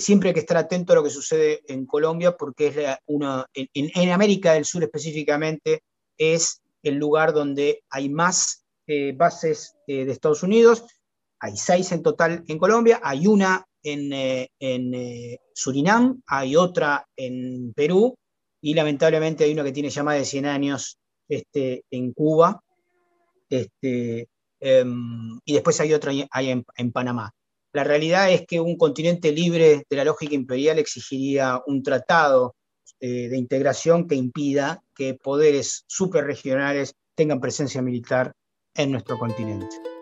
[0.00, 4.10] siempre hay que estar atento a lo que sucede en Colombia, porque es una, en,
[4.10, 5.82] América del Sur específicamente,
[6.16, 10.84] es el lugar donde hay más eh, bases eh, de Estados Unidos.
[11.40, 18.14] Hay seis en total en Colombia, hay una en, eh, Surinam, hay otra en Perú
[18.60, 22.62] y lamentablemente hay una que tiene ya más de 100 años este, en Cuba,
[23.50, 24.28] este,
[24.60, 27.30] em, y después hay otra en, Panamá.
[27.74, 32.54] La realidad es que un continente libre de la lógica imperial exigiría un tratado
[33.00, 38.32] eh, de integración que impida que poderes superregionales tengan presencia militar
[38.76, 39.93] en nuestro continente.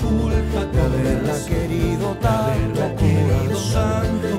[0.00, 4.38] Culpa de haberla querido tanto, corazón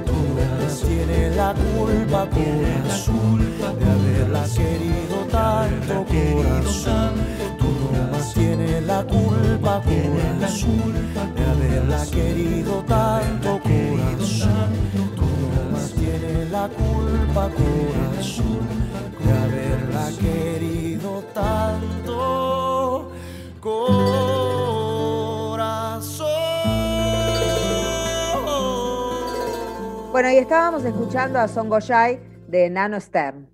[0.90, 3.40] tiene la culpa, corazón,
[3.80, 7.14] de haberla querido tanto, corazón.
[7.58, 10.94] Tú no más tienes la culpa, corazón,
[11.36, 14.70] de haberla querido tanto, corazón.
[15.16, 18.68] Tú no más tienes la culpa, corazón,
[19.24, 23.12] de haberla querido tanto,
[23.62, 24.29] corazón.
[30.20, 33.50] Bueno, y estábamos escuchando a Son Goyay de Nano Stern.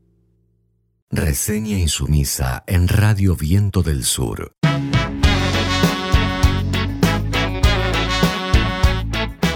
[1.12, 4.56] Reseña insumisa en Radio Viento del Sur.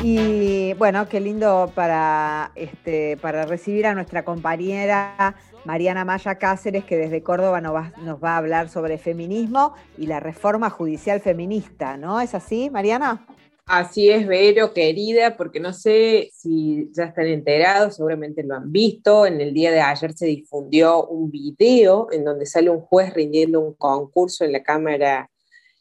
[0.03, 5.33] Y bueno, qué lindo para, este, para recibir a nuestra compañera
[5.65, 10.05] Mariana Maya Cáceres, que desde Córdoba nos va, nos va a hablar sobre feminismo y
[10.05, 12.21] la reforma judicial feminista, ¿no?
[12.21, 13.25] ¿Es así, Mariana?
[13.71, 19.27] Así es, Vero, querida, porque no sé si ya están enterados, seguramente lo han visto.
[19.27, 23.59] En el día de ayer se difundió un video en donde sale un juez rindiendo
[23.59, 25.29] un concurso en la Cámara,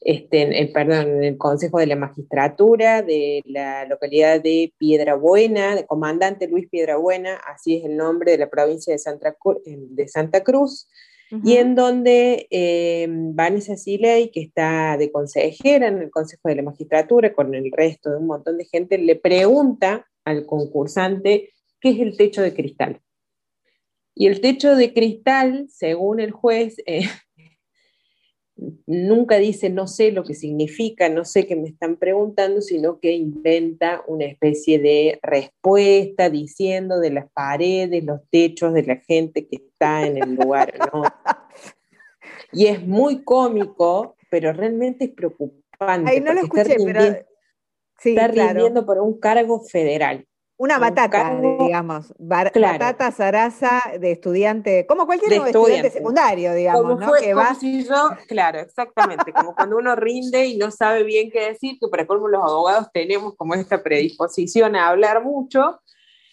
[0.02, 5.86] este, en, perdón, en el Consejo de la Magistratura de la localidad de Piedrabuena, de
[5.86, 9.34] comandante Luis Piedrabuena, así es el nombre de la provincia de Santa,
[9.64, 10.88] de Santa Cruz
[11.30, 16.62] y en donde eh, Vanessa Siley, que está de consejera en el Consejo de la
[16.62, 22.00] Magistratura con el resto de un montón de gente, le pregunta al concursante qué es
[22.00, 23.00] el techo de cristal.
[24.14, 27.08] Y el techo de cristal, según el juez, eh,
[28.86, 33.12] nunca dice no sé lo que significa, no sé qué me están preguntando, sino que
[33.12, 39.56] inventa una especie de respuesta diciendo de las paredes, los techos de la gente que
[39.56, 41.02] está en el lugar, ¿no?
[42.50, 46.10] Y es muy cómico, pero realmente es preocupante.
[46.10, 47.02] Ay, no lo escuché, pero...
[48.00, 50.26] Sí, está rindiendo por un cargo federal.
[50.60, 52.12] Una batata, digamos.
[52.18, 55.90] Batata zaraza de estudiante, como cualquier estudiante.
[55.90, 57.12] secundario, digamos, ¿no?
[57.12, 57.54] que va...
[57.54, 61.86] si yo, claro, exactamente, como cuando uno rinde y no sabe bien qué decir, que
[61.88, 65.78] para colmo los abogados tenemos como esta predisposición a hablar mucho,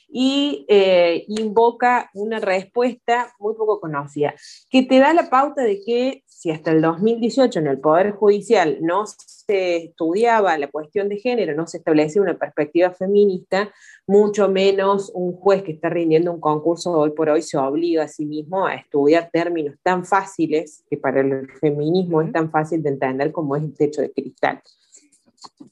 [0.07, 4.33] y eh, invoca una respuesta muy poco conocida,
[4.69, 8.77] que te da la pauta de que si hasta el 2018 en el Poder Judicial
[8.81, 13.71] no se estudiaba la cuestión de género, no se establecía una perspectiva feminista,
[14.05, 18.07] mucho menos un juez que está rindiendo un concurso hoy por hoy se obliga a
[18.07, 22.89] sí mismo a estudiar términos tan fáciles, que para el feminismo es tan fácil de
[22.89, 24.61] entender como es el techo de cristal.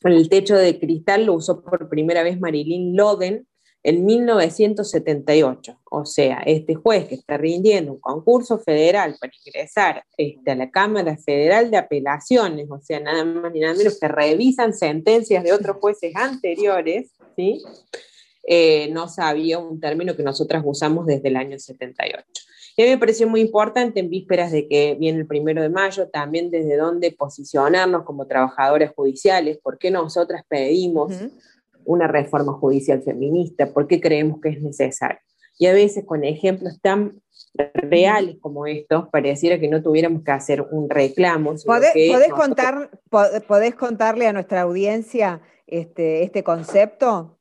[0.03, 3.47] El techo de cristal lo usó por primera vez Marilyn Loden
[3.83, 5.79] en 1978.
[5.91, 10.71] O sea, este juez que está rindiendo un concurso federal para ingresar este, a la
[10.71, 15.53] Cámara Federal de Apelaciones, o sea, nada más ni nada menos que revisan sentencias de
[15.53, 17.61] otros jueces anteriores, ¿sí?
[18.45, 22.23] Eh, no sabía un término que nosotras usamos desde el año 78.
[22.75, 25.69] Y a mí me pareció muy importante en vísperas de que viene el primero de
[25.69, 31.13] mayo, también desde dónde posicionarnos como trabajadores judiciales, porque nosotras pedimos
[31.85, 35.19] una reforma judicial feminista, por qué creemos que es necesario.
[35.57, 37.21] Y a veces con ejemplos tan
[37.55, 41.53] reales como estos, pareciera que no tuviéramos que hacer un reclamo.
[41.65, 42.89] ¿Podés, contar,
[43.47, 47.37] ¿Podés contarle a nuestra audiencia este, este concepto?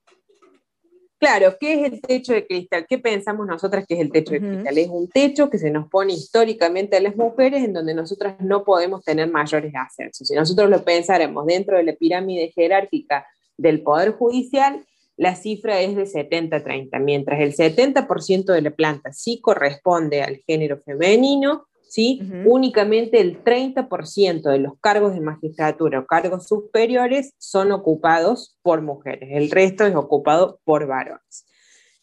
[1.22, 2.84] Claro, ¿qué es el techo de cristal?
[2.88, 4.76] ¿Qué pensamos nosotras que es el techo de cristal?
[4.76, 8.64] Es un techo que se nos pone históricamente a las mujeres en donde nosotras no
[8.64, 10.26] podemos tener mayores ascensos.
[10.26, 13.24] Si nosotros lo pensáramos dentro de la pirámide jerárquica
[13.56, 14.84] del Poder Judicial,
[15.16, 20.78] la cifra es de 70-30, mientras el 70% de la planta sí corresponde al género
[20.78, 22.20] femenino, ¿sí?
[22.46, 29.28] únicamente el 30% de los cargos de magistratura o cargos superiores son ocupados por mujeres,
[29.32, 31.46] el resto es ocupado por varones.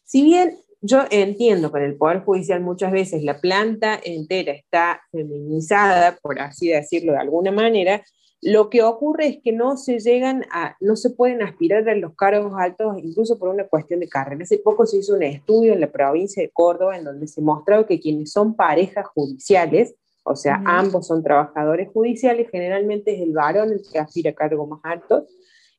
[0.03, 5.01] Si bien yo entiendo que en el Poder Judicial muchas veces la planta entera está
[5.11, 8.03] feminizada, por así decirlo de alguna manera,
[8.41, 12.15] lo que ocurre es que no se llegan a, no se pueden aspirar a los
[12.15, 14.43] cargos altos, incluso por una cuestión de carrera.
[14.43, 17.85] Hace poco se hizo un estudio en la provincia de Córdoba en donde se mostraba
[17.85, 23.71] que quienes son parejas judiciales, o sea, ambos son trabajadores judiciales, generalmente es el varón
[23.71, 25.23] el que aspira a cargos más altos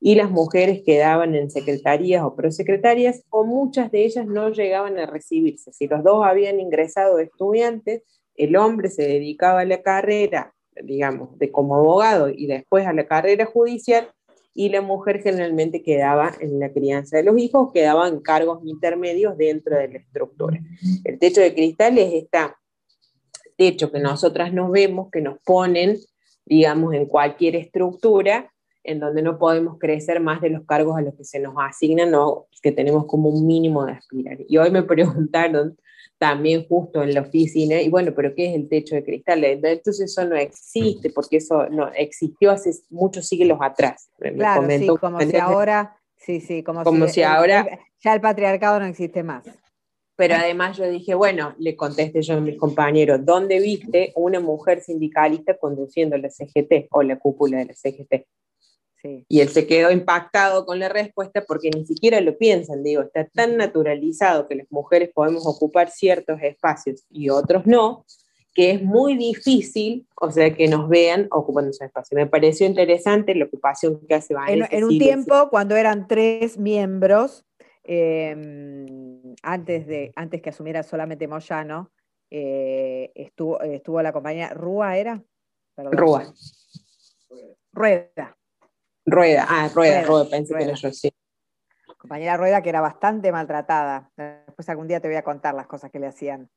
[0.01, 5.07] y las mujeres quedaban en secretarías o prosecretarias o muchas de ellas no llegaban a
[5.07, 5.73] recibirse.
[5.73, 8.03] Si los dos habían ingresado estudiantes,
[8.35, 13.07] el hombre se dedicaba a la carrera digamos, de como abogado y después a la
[13.07, 14.09] carrera judicial,
[14.55, 19.37] y la mujer generalmente quedaba en la crianza de los hijos, quedaba en cargos intermedios
[19.37, 20.61] dentro de la estructura.
[21.05, 22.39] El techo de cristal es este
[23.57, 25.99] techo que nosotras nos vemos, que nos ponen,
[26.45, 28.53] digamos, en cualquier estructura,
[28.83, 32.15] en donde no podemos crecer más de los cargos a los que se nos asignan
[32.15, 34.39] o que tenemos como un mínimo de aspirar.
[34.49, 35.79] Y hoy me preguntaron
[36.19, 39.43] también justo en la oficina, y bueno, pero ¿qué es el techo de cristal?
[39.45, 44.11] Entonces eso no existe, porque eso no existió hace muchos siglos atrás.
[44.19, 47.67] claro, sí, como si ahora, sí, sí, como, si, ahora...
[48.03, 49.45] ya el patriarcado no existe más.
[50.21, 54.83] Pero además yo dije, bueno, le contesté yo a mis compañeros, ¿dónde viste una mujer
[54.83, 58.27] sindicalista conduciendo la CGT o la cúpula de la CGT?
[59.03, 63.27] Y él se quedó impactado con la respuesta porque ni siquiera lo piensan, digo, está
[63.27, 68.05] tan naturalizado que las mujeres podemos ocupar ciertos espacios y otros no,
[68.53, 72.17] que es muy difícil, o sea, que nos vean ocupando esos espacios.
[72.17, 74.69] Me pareció interesante la ocupación que hace Vanessa.
[74.71, 77.47] En, en un tiempo, cuando eran tres miembros,
[77.85, 81.91] em, antes, de, antes que asumiera solamente Moyano,
[82.31, 85.23] eh, estuvo, estuvo la compañía Rúa, ¿era?
[85.77, 86.33] Rúa.
[87.73, 88.37] Rueda.
[89.07, 91.11] Rueda, ah, Rueda, Rueda, pensé que era yo, sí.
[92.01, 94.11] Compañera Rueda que era bastante maltratada.
[94.17, 96.49] Después algún día te voy a contar las cosas que le hacían.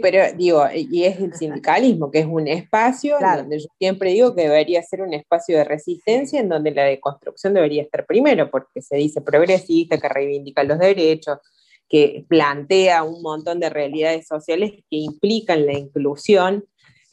[0.00, 4.42] pero digo, y es el sindicalismo, que es un espacio donde yo siempre digo que
[4.42, 8.96] debería ser un espacio de resistencia en donde la deconstrucción debería estar primero, porque se
[8.96, 11.38] dice progresista, que reivindica los derechos,
[11.86, 16.64] que plantea un montón de realidades sociales que implican la inclusión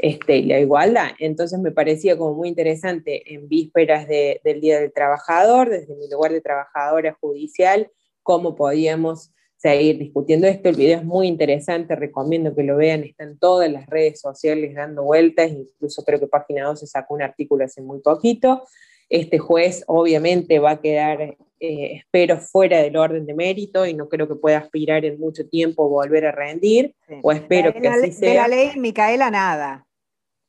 [0.01, 1.11] este, la igualdad.
[1.19, 6.31] Entonces me parecía como muy interesante en vísperas del Día del Trabajador, desde mi lugar
[6.31, 7.87] de trabajadora judicial,
[8.23, 10.69] cómo podíamos seguir discutiendo esto.
[10.69, 15.03] El video es muy interesante, recomiendo que lo vean, están todas las redes sociales dando
[15.03, 18.63] vueltas, incluso creo que Página 12 sacó un artículo hace muy poquito.
[19.07, 21.37] Este juez obviamente va a quedar, eh,
[21.97, 25.87] espero, fuera del orden de mérito y no creo que pueda aspirar en mucho tiempo
[25.89, 28.29] volver a rendir, o espero que así sea.
[28.29, 29.85] De la ley Micaela nada.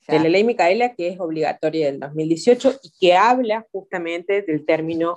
[0.08, 5.16] De la ley Micaela, que es obligatoria del 2018 y que habla justamente del término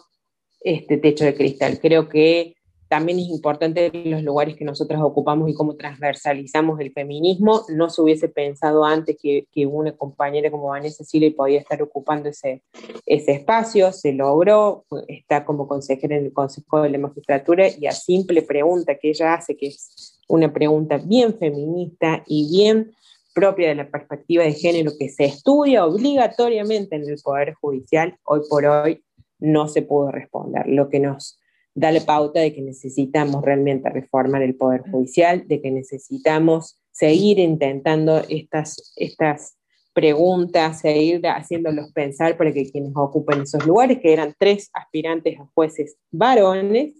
[0.62, 1.80] este techo de cristal.
[1.80, 2.56] Creo que
[2.88, 7.64] también es importante los lugares que nosotras ocupamos y cómo transversalizamos el feminismo.
[7.70, 12.30] No se hubiese pensado antes que, que una compañera como Vanessa Silva podía estar ocupando
[12.30, 12.64] ese,
[13.06, 17.92] ese espacio, se logró, está como consejera en el Consejo de la Magistratura y a
[17.92, 22.92] simple pregunta que ella hace, que es una pregunta bien feminista y bien
[23.36, 28.40] propia de la perspectiva de género que se estudia obligatoriamente en el Poder Judicial, hoy
[28.50, 29.04] por hoy
[29.40, 31.38] no se pudo responder, lo que nos
[31.76, 37.38] da la pauta de que necesitamos realmente reformar el Poder Judicial, de que necesitamos seguir
[37.38, 39.58] intentando estas, estas
[39.94, 45.46] preguntas, seguir haciéndolos pensar para que quienes ocupen esos lugares, que eran tres aspirantes a
[45.54, 46.94] jueces varones,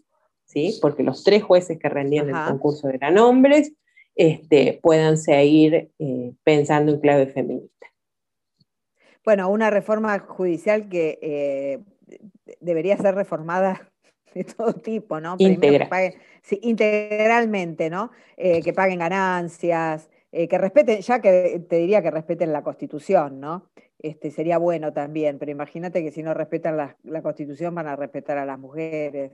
[0.44, 0.78] ¿sí?
[0.82, 3.72] porque los tres jueces que rendían el concurso eran hombres,
[4.16, 7.88] este, puedan seguir eh, pensando en clave feminista.
[9.24, 11.80] Bueno, una reforma judicial que eh,
[12.60, 13.90] debería ser reformada
[14.34, 15.36] de todo tipo, ¿no?
[16.62, 18.12] integralmente, ¿no?
[18.38, 23.70] Eh, que paguen ganancias, que respeten, ya que te diría que respeten la Constitución, ¿no?
[24.00, 28.38] Este, sería bueno también, pero imagínate que si no respetan la, Constitución van a respetar
[28.38, 29.32] a las mujeres.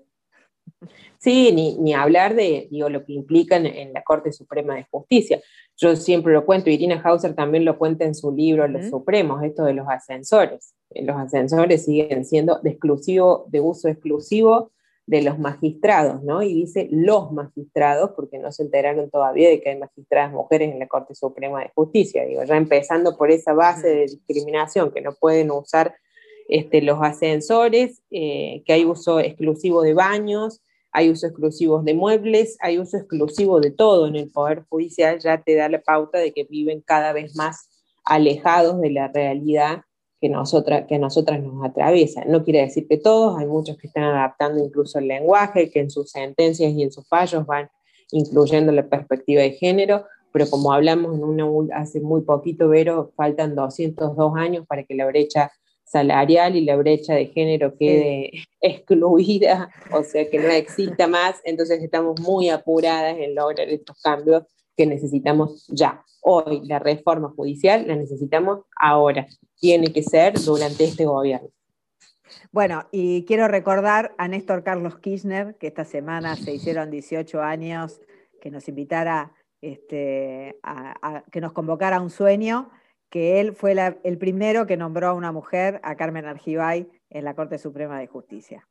[1.20, 5.40] Sí, ni, hablar de digo, lo que implica en, la Corte Suprema de Justicia.
[5.78, 9.64] Yo siempre lo cuento, Irina Hauser también lo cuenta en su libro Los Supremos, esto
[9.64, 10.74] de los ascensores.
[10.90, 14.72] Los ascensores siguen siendo de exclusivo, de uso exclusivo
[15.06, 16.42] de los magistrados, ¿no?
[16.42, 20.80] Y dice los magistrados, porque no se enteraron todavía de que hay magistradas mujeres en
[20.80, 22.26] la Corte Suprema de Justicia.
[22.26, 25.96] Digo, ya empezando por esa base de discriminación, que no pueden usar
[26.48, 30.62] este, los ascensores, eh, que hay uso exclusivo de baños,
[30.92, 35.42] hay uso exclusivo de muebles, hay uso exclusivo de todo en el Poder Judicial, ya
[35.42, 37.70] te da la pauta de que viven cada vez más
[38.04, 39.84] alejados de la realidad
[40.20, 42.30] que, nosotras, que nosotras nos atraviesan.
[42.30, 45.90] No quiere decir que todos, hay muchos que están adaptando incluso el lenguaje, que en
[45.90, 47.70] sus sentencias y en sus fallos van
[48.12, 53.56] incluyendo la perspectiva de género, pero como hablamos en una, hace muy poquito, Vero, faltan
[53.56, 55.52] 202 años para que la brecha
[55.92, 58.32] salarial y la brecha de género quede
[58.62, 64.44] excluida, o sea, que no exista más, entonces estamos muy apuradas en lograr estos cambios
[64.78, 66.04] que necesitamos ya.
[66.22, 69.28] Hoy la reforma judicial la necesitamos ahora
[69.60, 71.50] tiene que ser durante este gobierno.
[72.52, 78.02] Bueno, y quiero recordar a Néstor Carlos Kirchner, que esta semana se hicieron 18 años,
[78.42, 82.72] que nos invitara, este, a, que nos convocara a un sueño,
[83.12, 87.36] que él fue el primero que nombró a una mujer, a Carmen Argibay, en la
[87.36, 88.68] Corte Suprema de Justicia.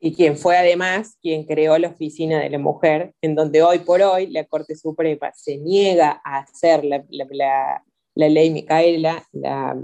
[0.00, 4.02] Y quien fue además quien creó la Oficina de la Mujer, en donde hoy por
[4.02, 9.80] hoy la Corte Suprema se niega a hacer la, la ley Micaela, la,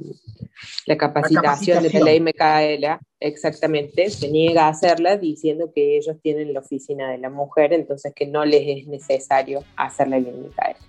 [0.86, 6.52] la, capacitación de la ley Micaela, exactamente, se niega a hacerla diciendo que ellos tienen
[6.52, 10.80] la oficina de la mujer, entonces que no les es necesario hacer la ley Micaela.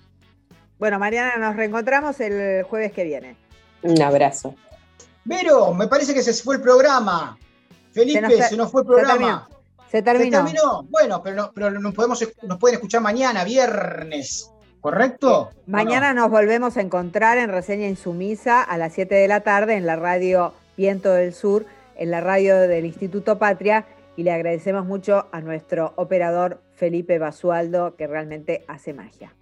[0.80, 3.36] Bueno, Mariana, nos reencontramos el jueves que viene.
[3.84, 4.56] Un abrazo.
[5.26, 7.38] Vero, me parece que se fue el programa.
[7.92, 9.48] Felipe, se nos, fue el programa.
[9.92, 10.48] Se terminó.
[10.48, 10.84] Se terminó.
[10.90, 14.50] Bueno, pero, pero nos, podemos, nos pueden escuchar mañana, viernes.
[14.82, 15.50] ¿correcto?
[15.66, 19.86] Mañana nos volvemos a encontrar en Reseña Insumisa a las 7 de la tarde en
[19.86, 21.66] la radio Viento del Sur,
[21.96, 27.96] en la radio del Instituto Patria, y le agradecemos mucho a nuestro operador Felipe Basualdo,
[27.96, 29.34] que realmente hace magia.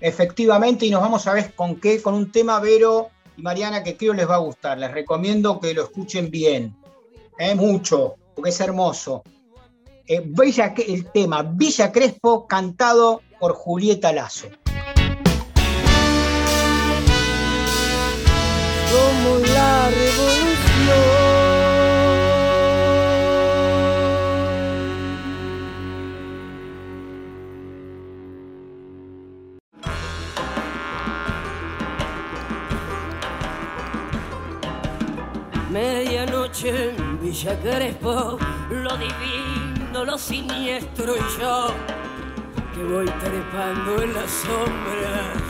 [0.00, 3.96] Efectivamente, y nos vamos a ver con qué, con un tema, Vero y Mariana, que
[3.96, 4.78] creo les va a gustar.
[4.78, 6.76] Les recomiendo que lo escuchen bien,
[7.38, 7.54] ¿eh?
[7.54, 9.22] mucho, porque es hermoso.
[10.06, 10.22] Eh,
[10.86, 14.48] el tema Villa Crespo cantado por Julieta Lazo.
[18.90, 19.90] Somos la
[36.66, 38.38] Medianoche en Villa Crespo,
[38.70, 41.68] lo divino, lo siniestro y yo
[42.74, 45.42] que voy trepando en las sombras.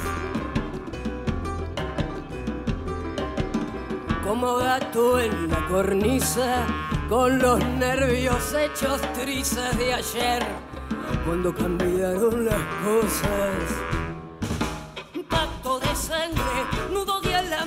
[4.24, 6.66] Como gato en la cornisa,
[7.08, 10.44] con los nervios hechos trizas de ayer,
[11.24, 13.56] cuando cambiaron las cosas.
[15.30, 16.75] Pacto de sangre,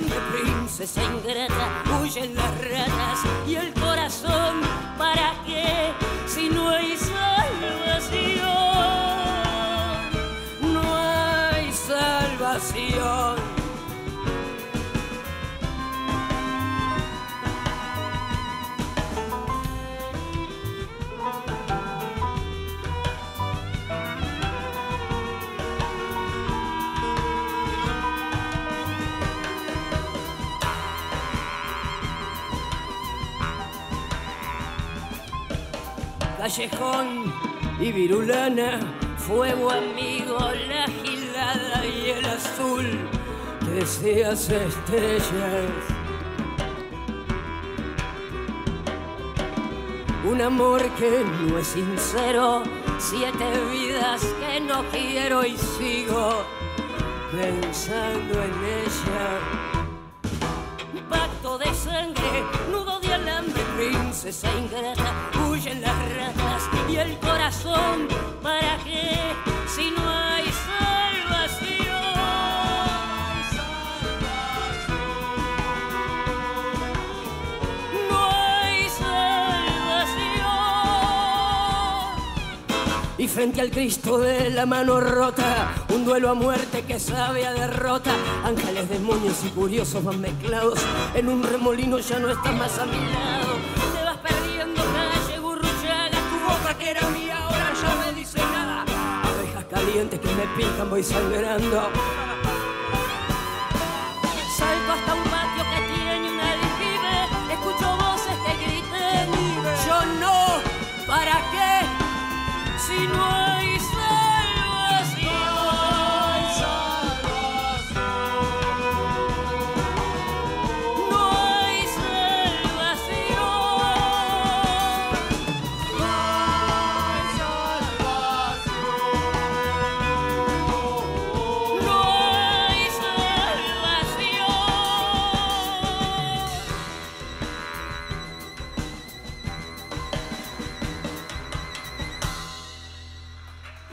[0.00, 4.60] alambre, princesa ingrata, huyen las ratas y el corazón,
[4.98, 5.92] ¿para qué?
[6.26, 8.12] Si no hay salvación,
[10.72, 13.39] no hay salvación.
[36.40, 37.34] Callejón
[37.78, 38.80] y virulana,
[39.18, 40.38] fuego amigo,
[40.68, 42.86] la gilada y el azul,
[43.74, 45.70] deseas estrellas.
[50.30, 52.62] Un amor que no es sincero,
[52.98, 56.42] siete vidas que no quiero y sigo
[57.32, 58.54] pensando en
[58.86, 59.79] ella
[63.90, 68.08] princesa ingrata, huyen las ratas y el corazón,
[68.42, 69.18] ¿para qué?
[69.74, 71.96] Si no hay salvación.
[78.10, 80.30] No hay salvación.
[83.18, 87.52] Y frente al Cristo de la mano rota, un duelo a muerte que sabe a
[87.52, 88.12] derrota.
[88.44, 90.78] Ángeles, demonios y curiosos van mezclados.
[91.14, 93.39] En un remolino ya no estás más a mi.
[100.08, 102.19] Que me pican, voy sangrando.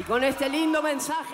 [0.08, 1.27] Con este lindo mensaje.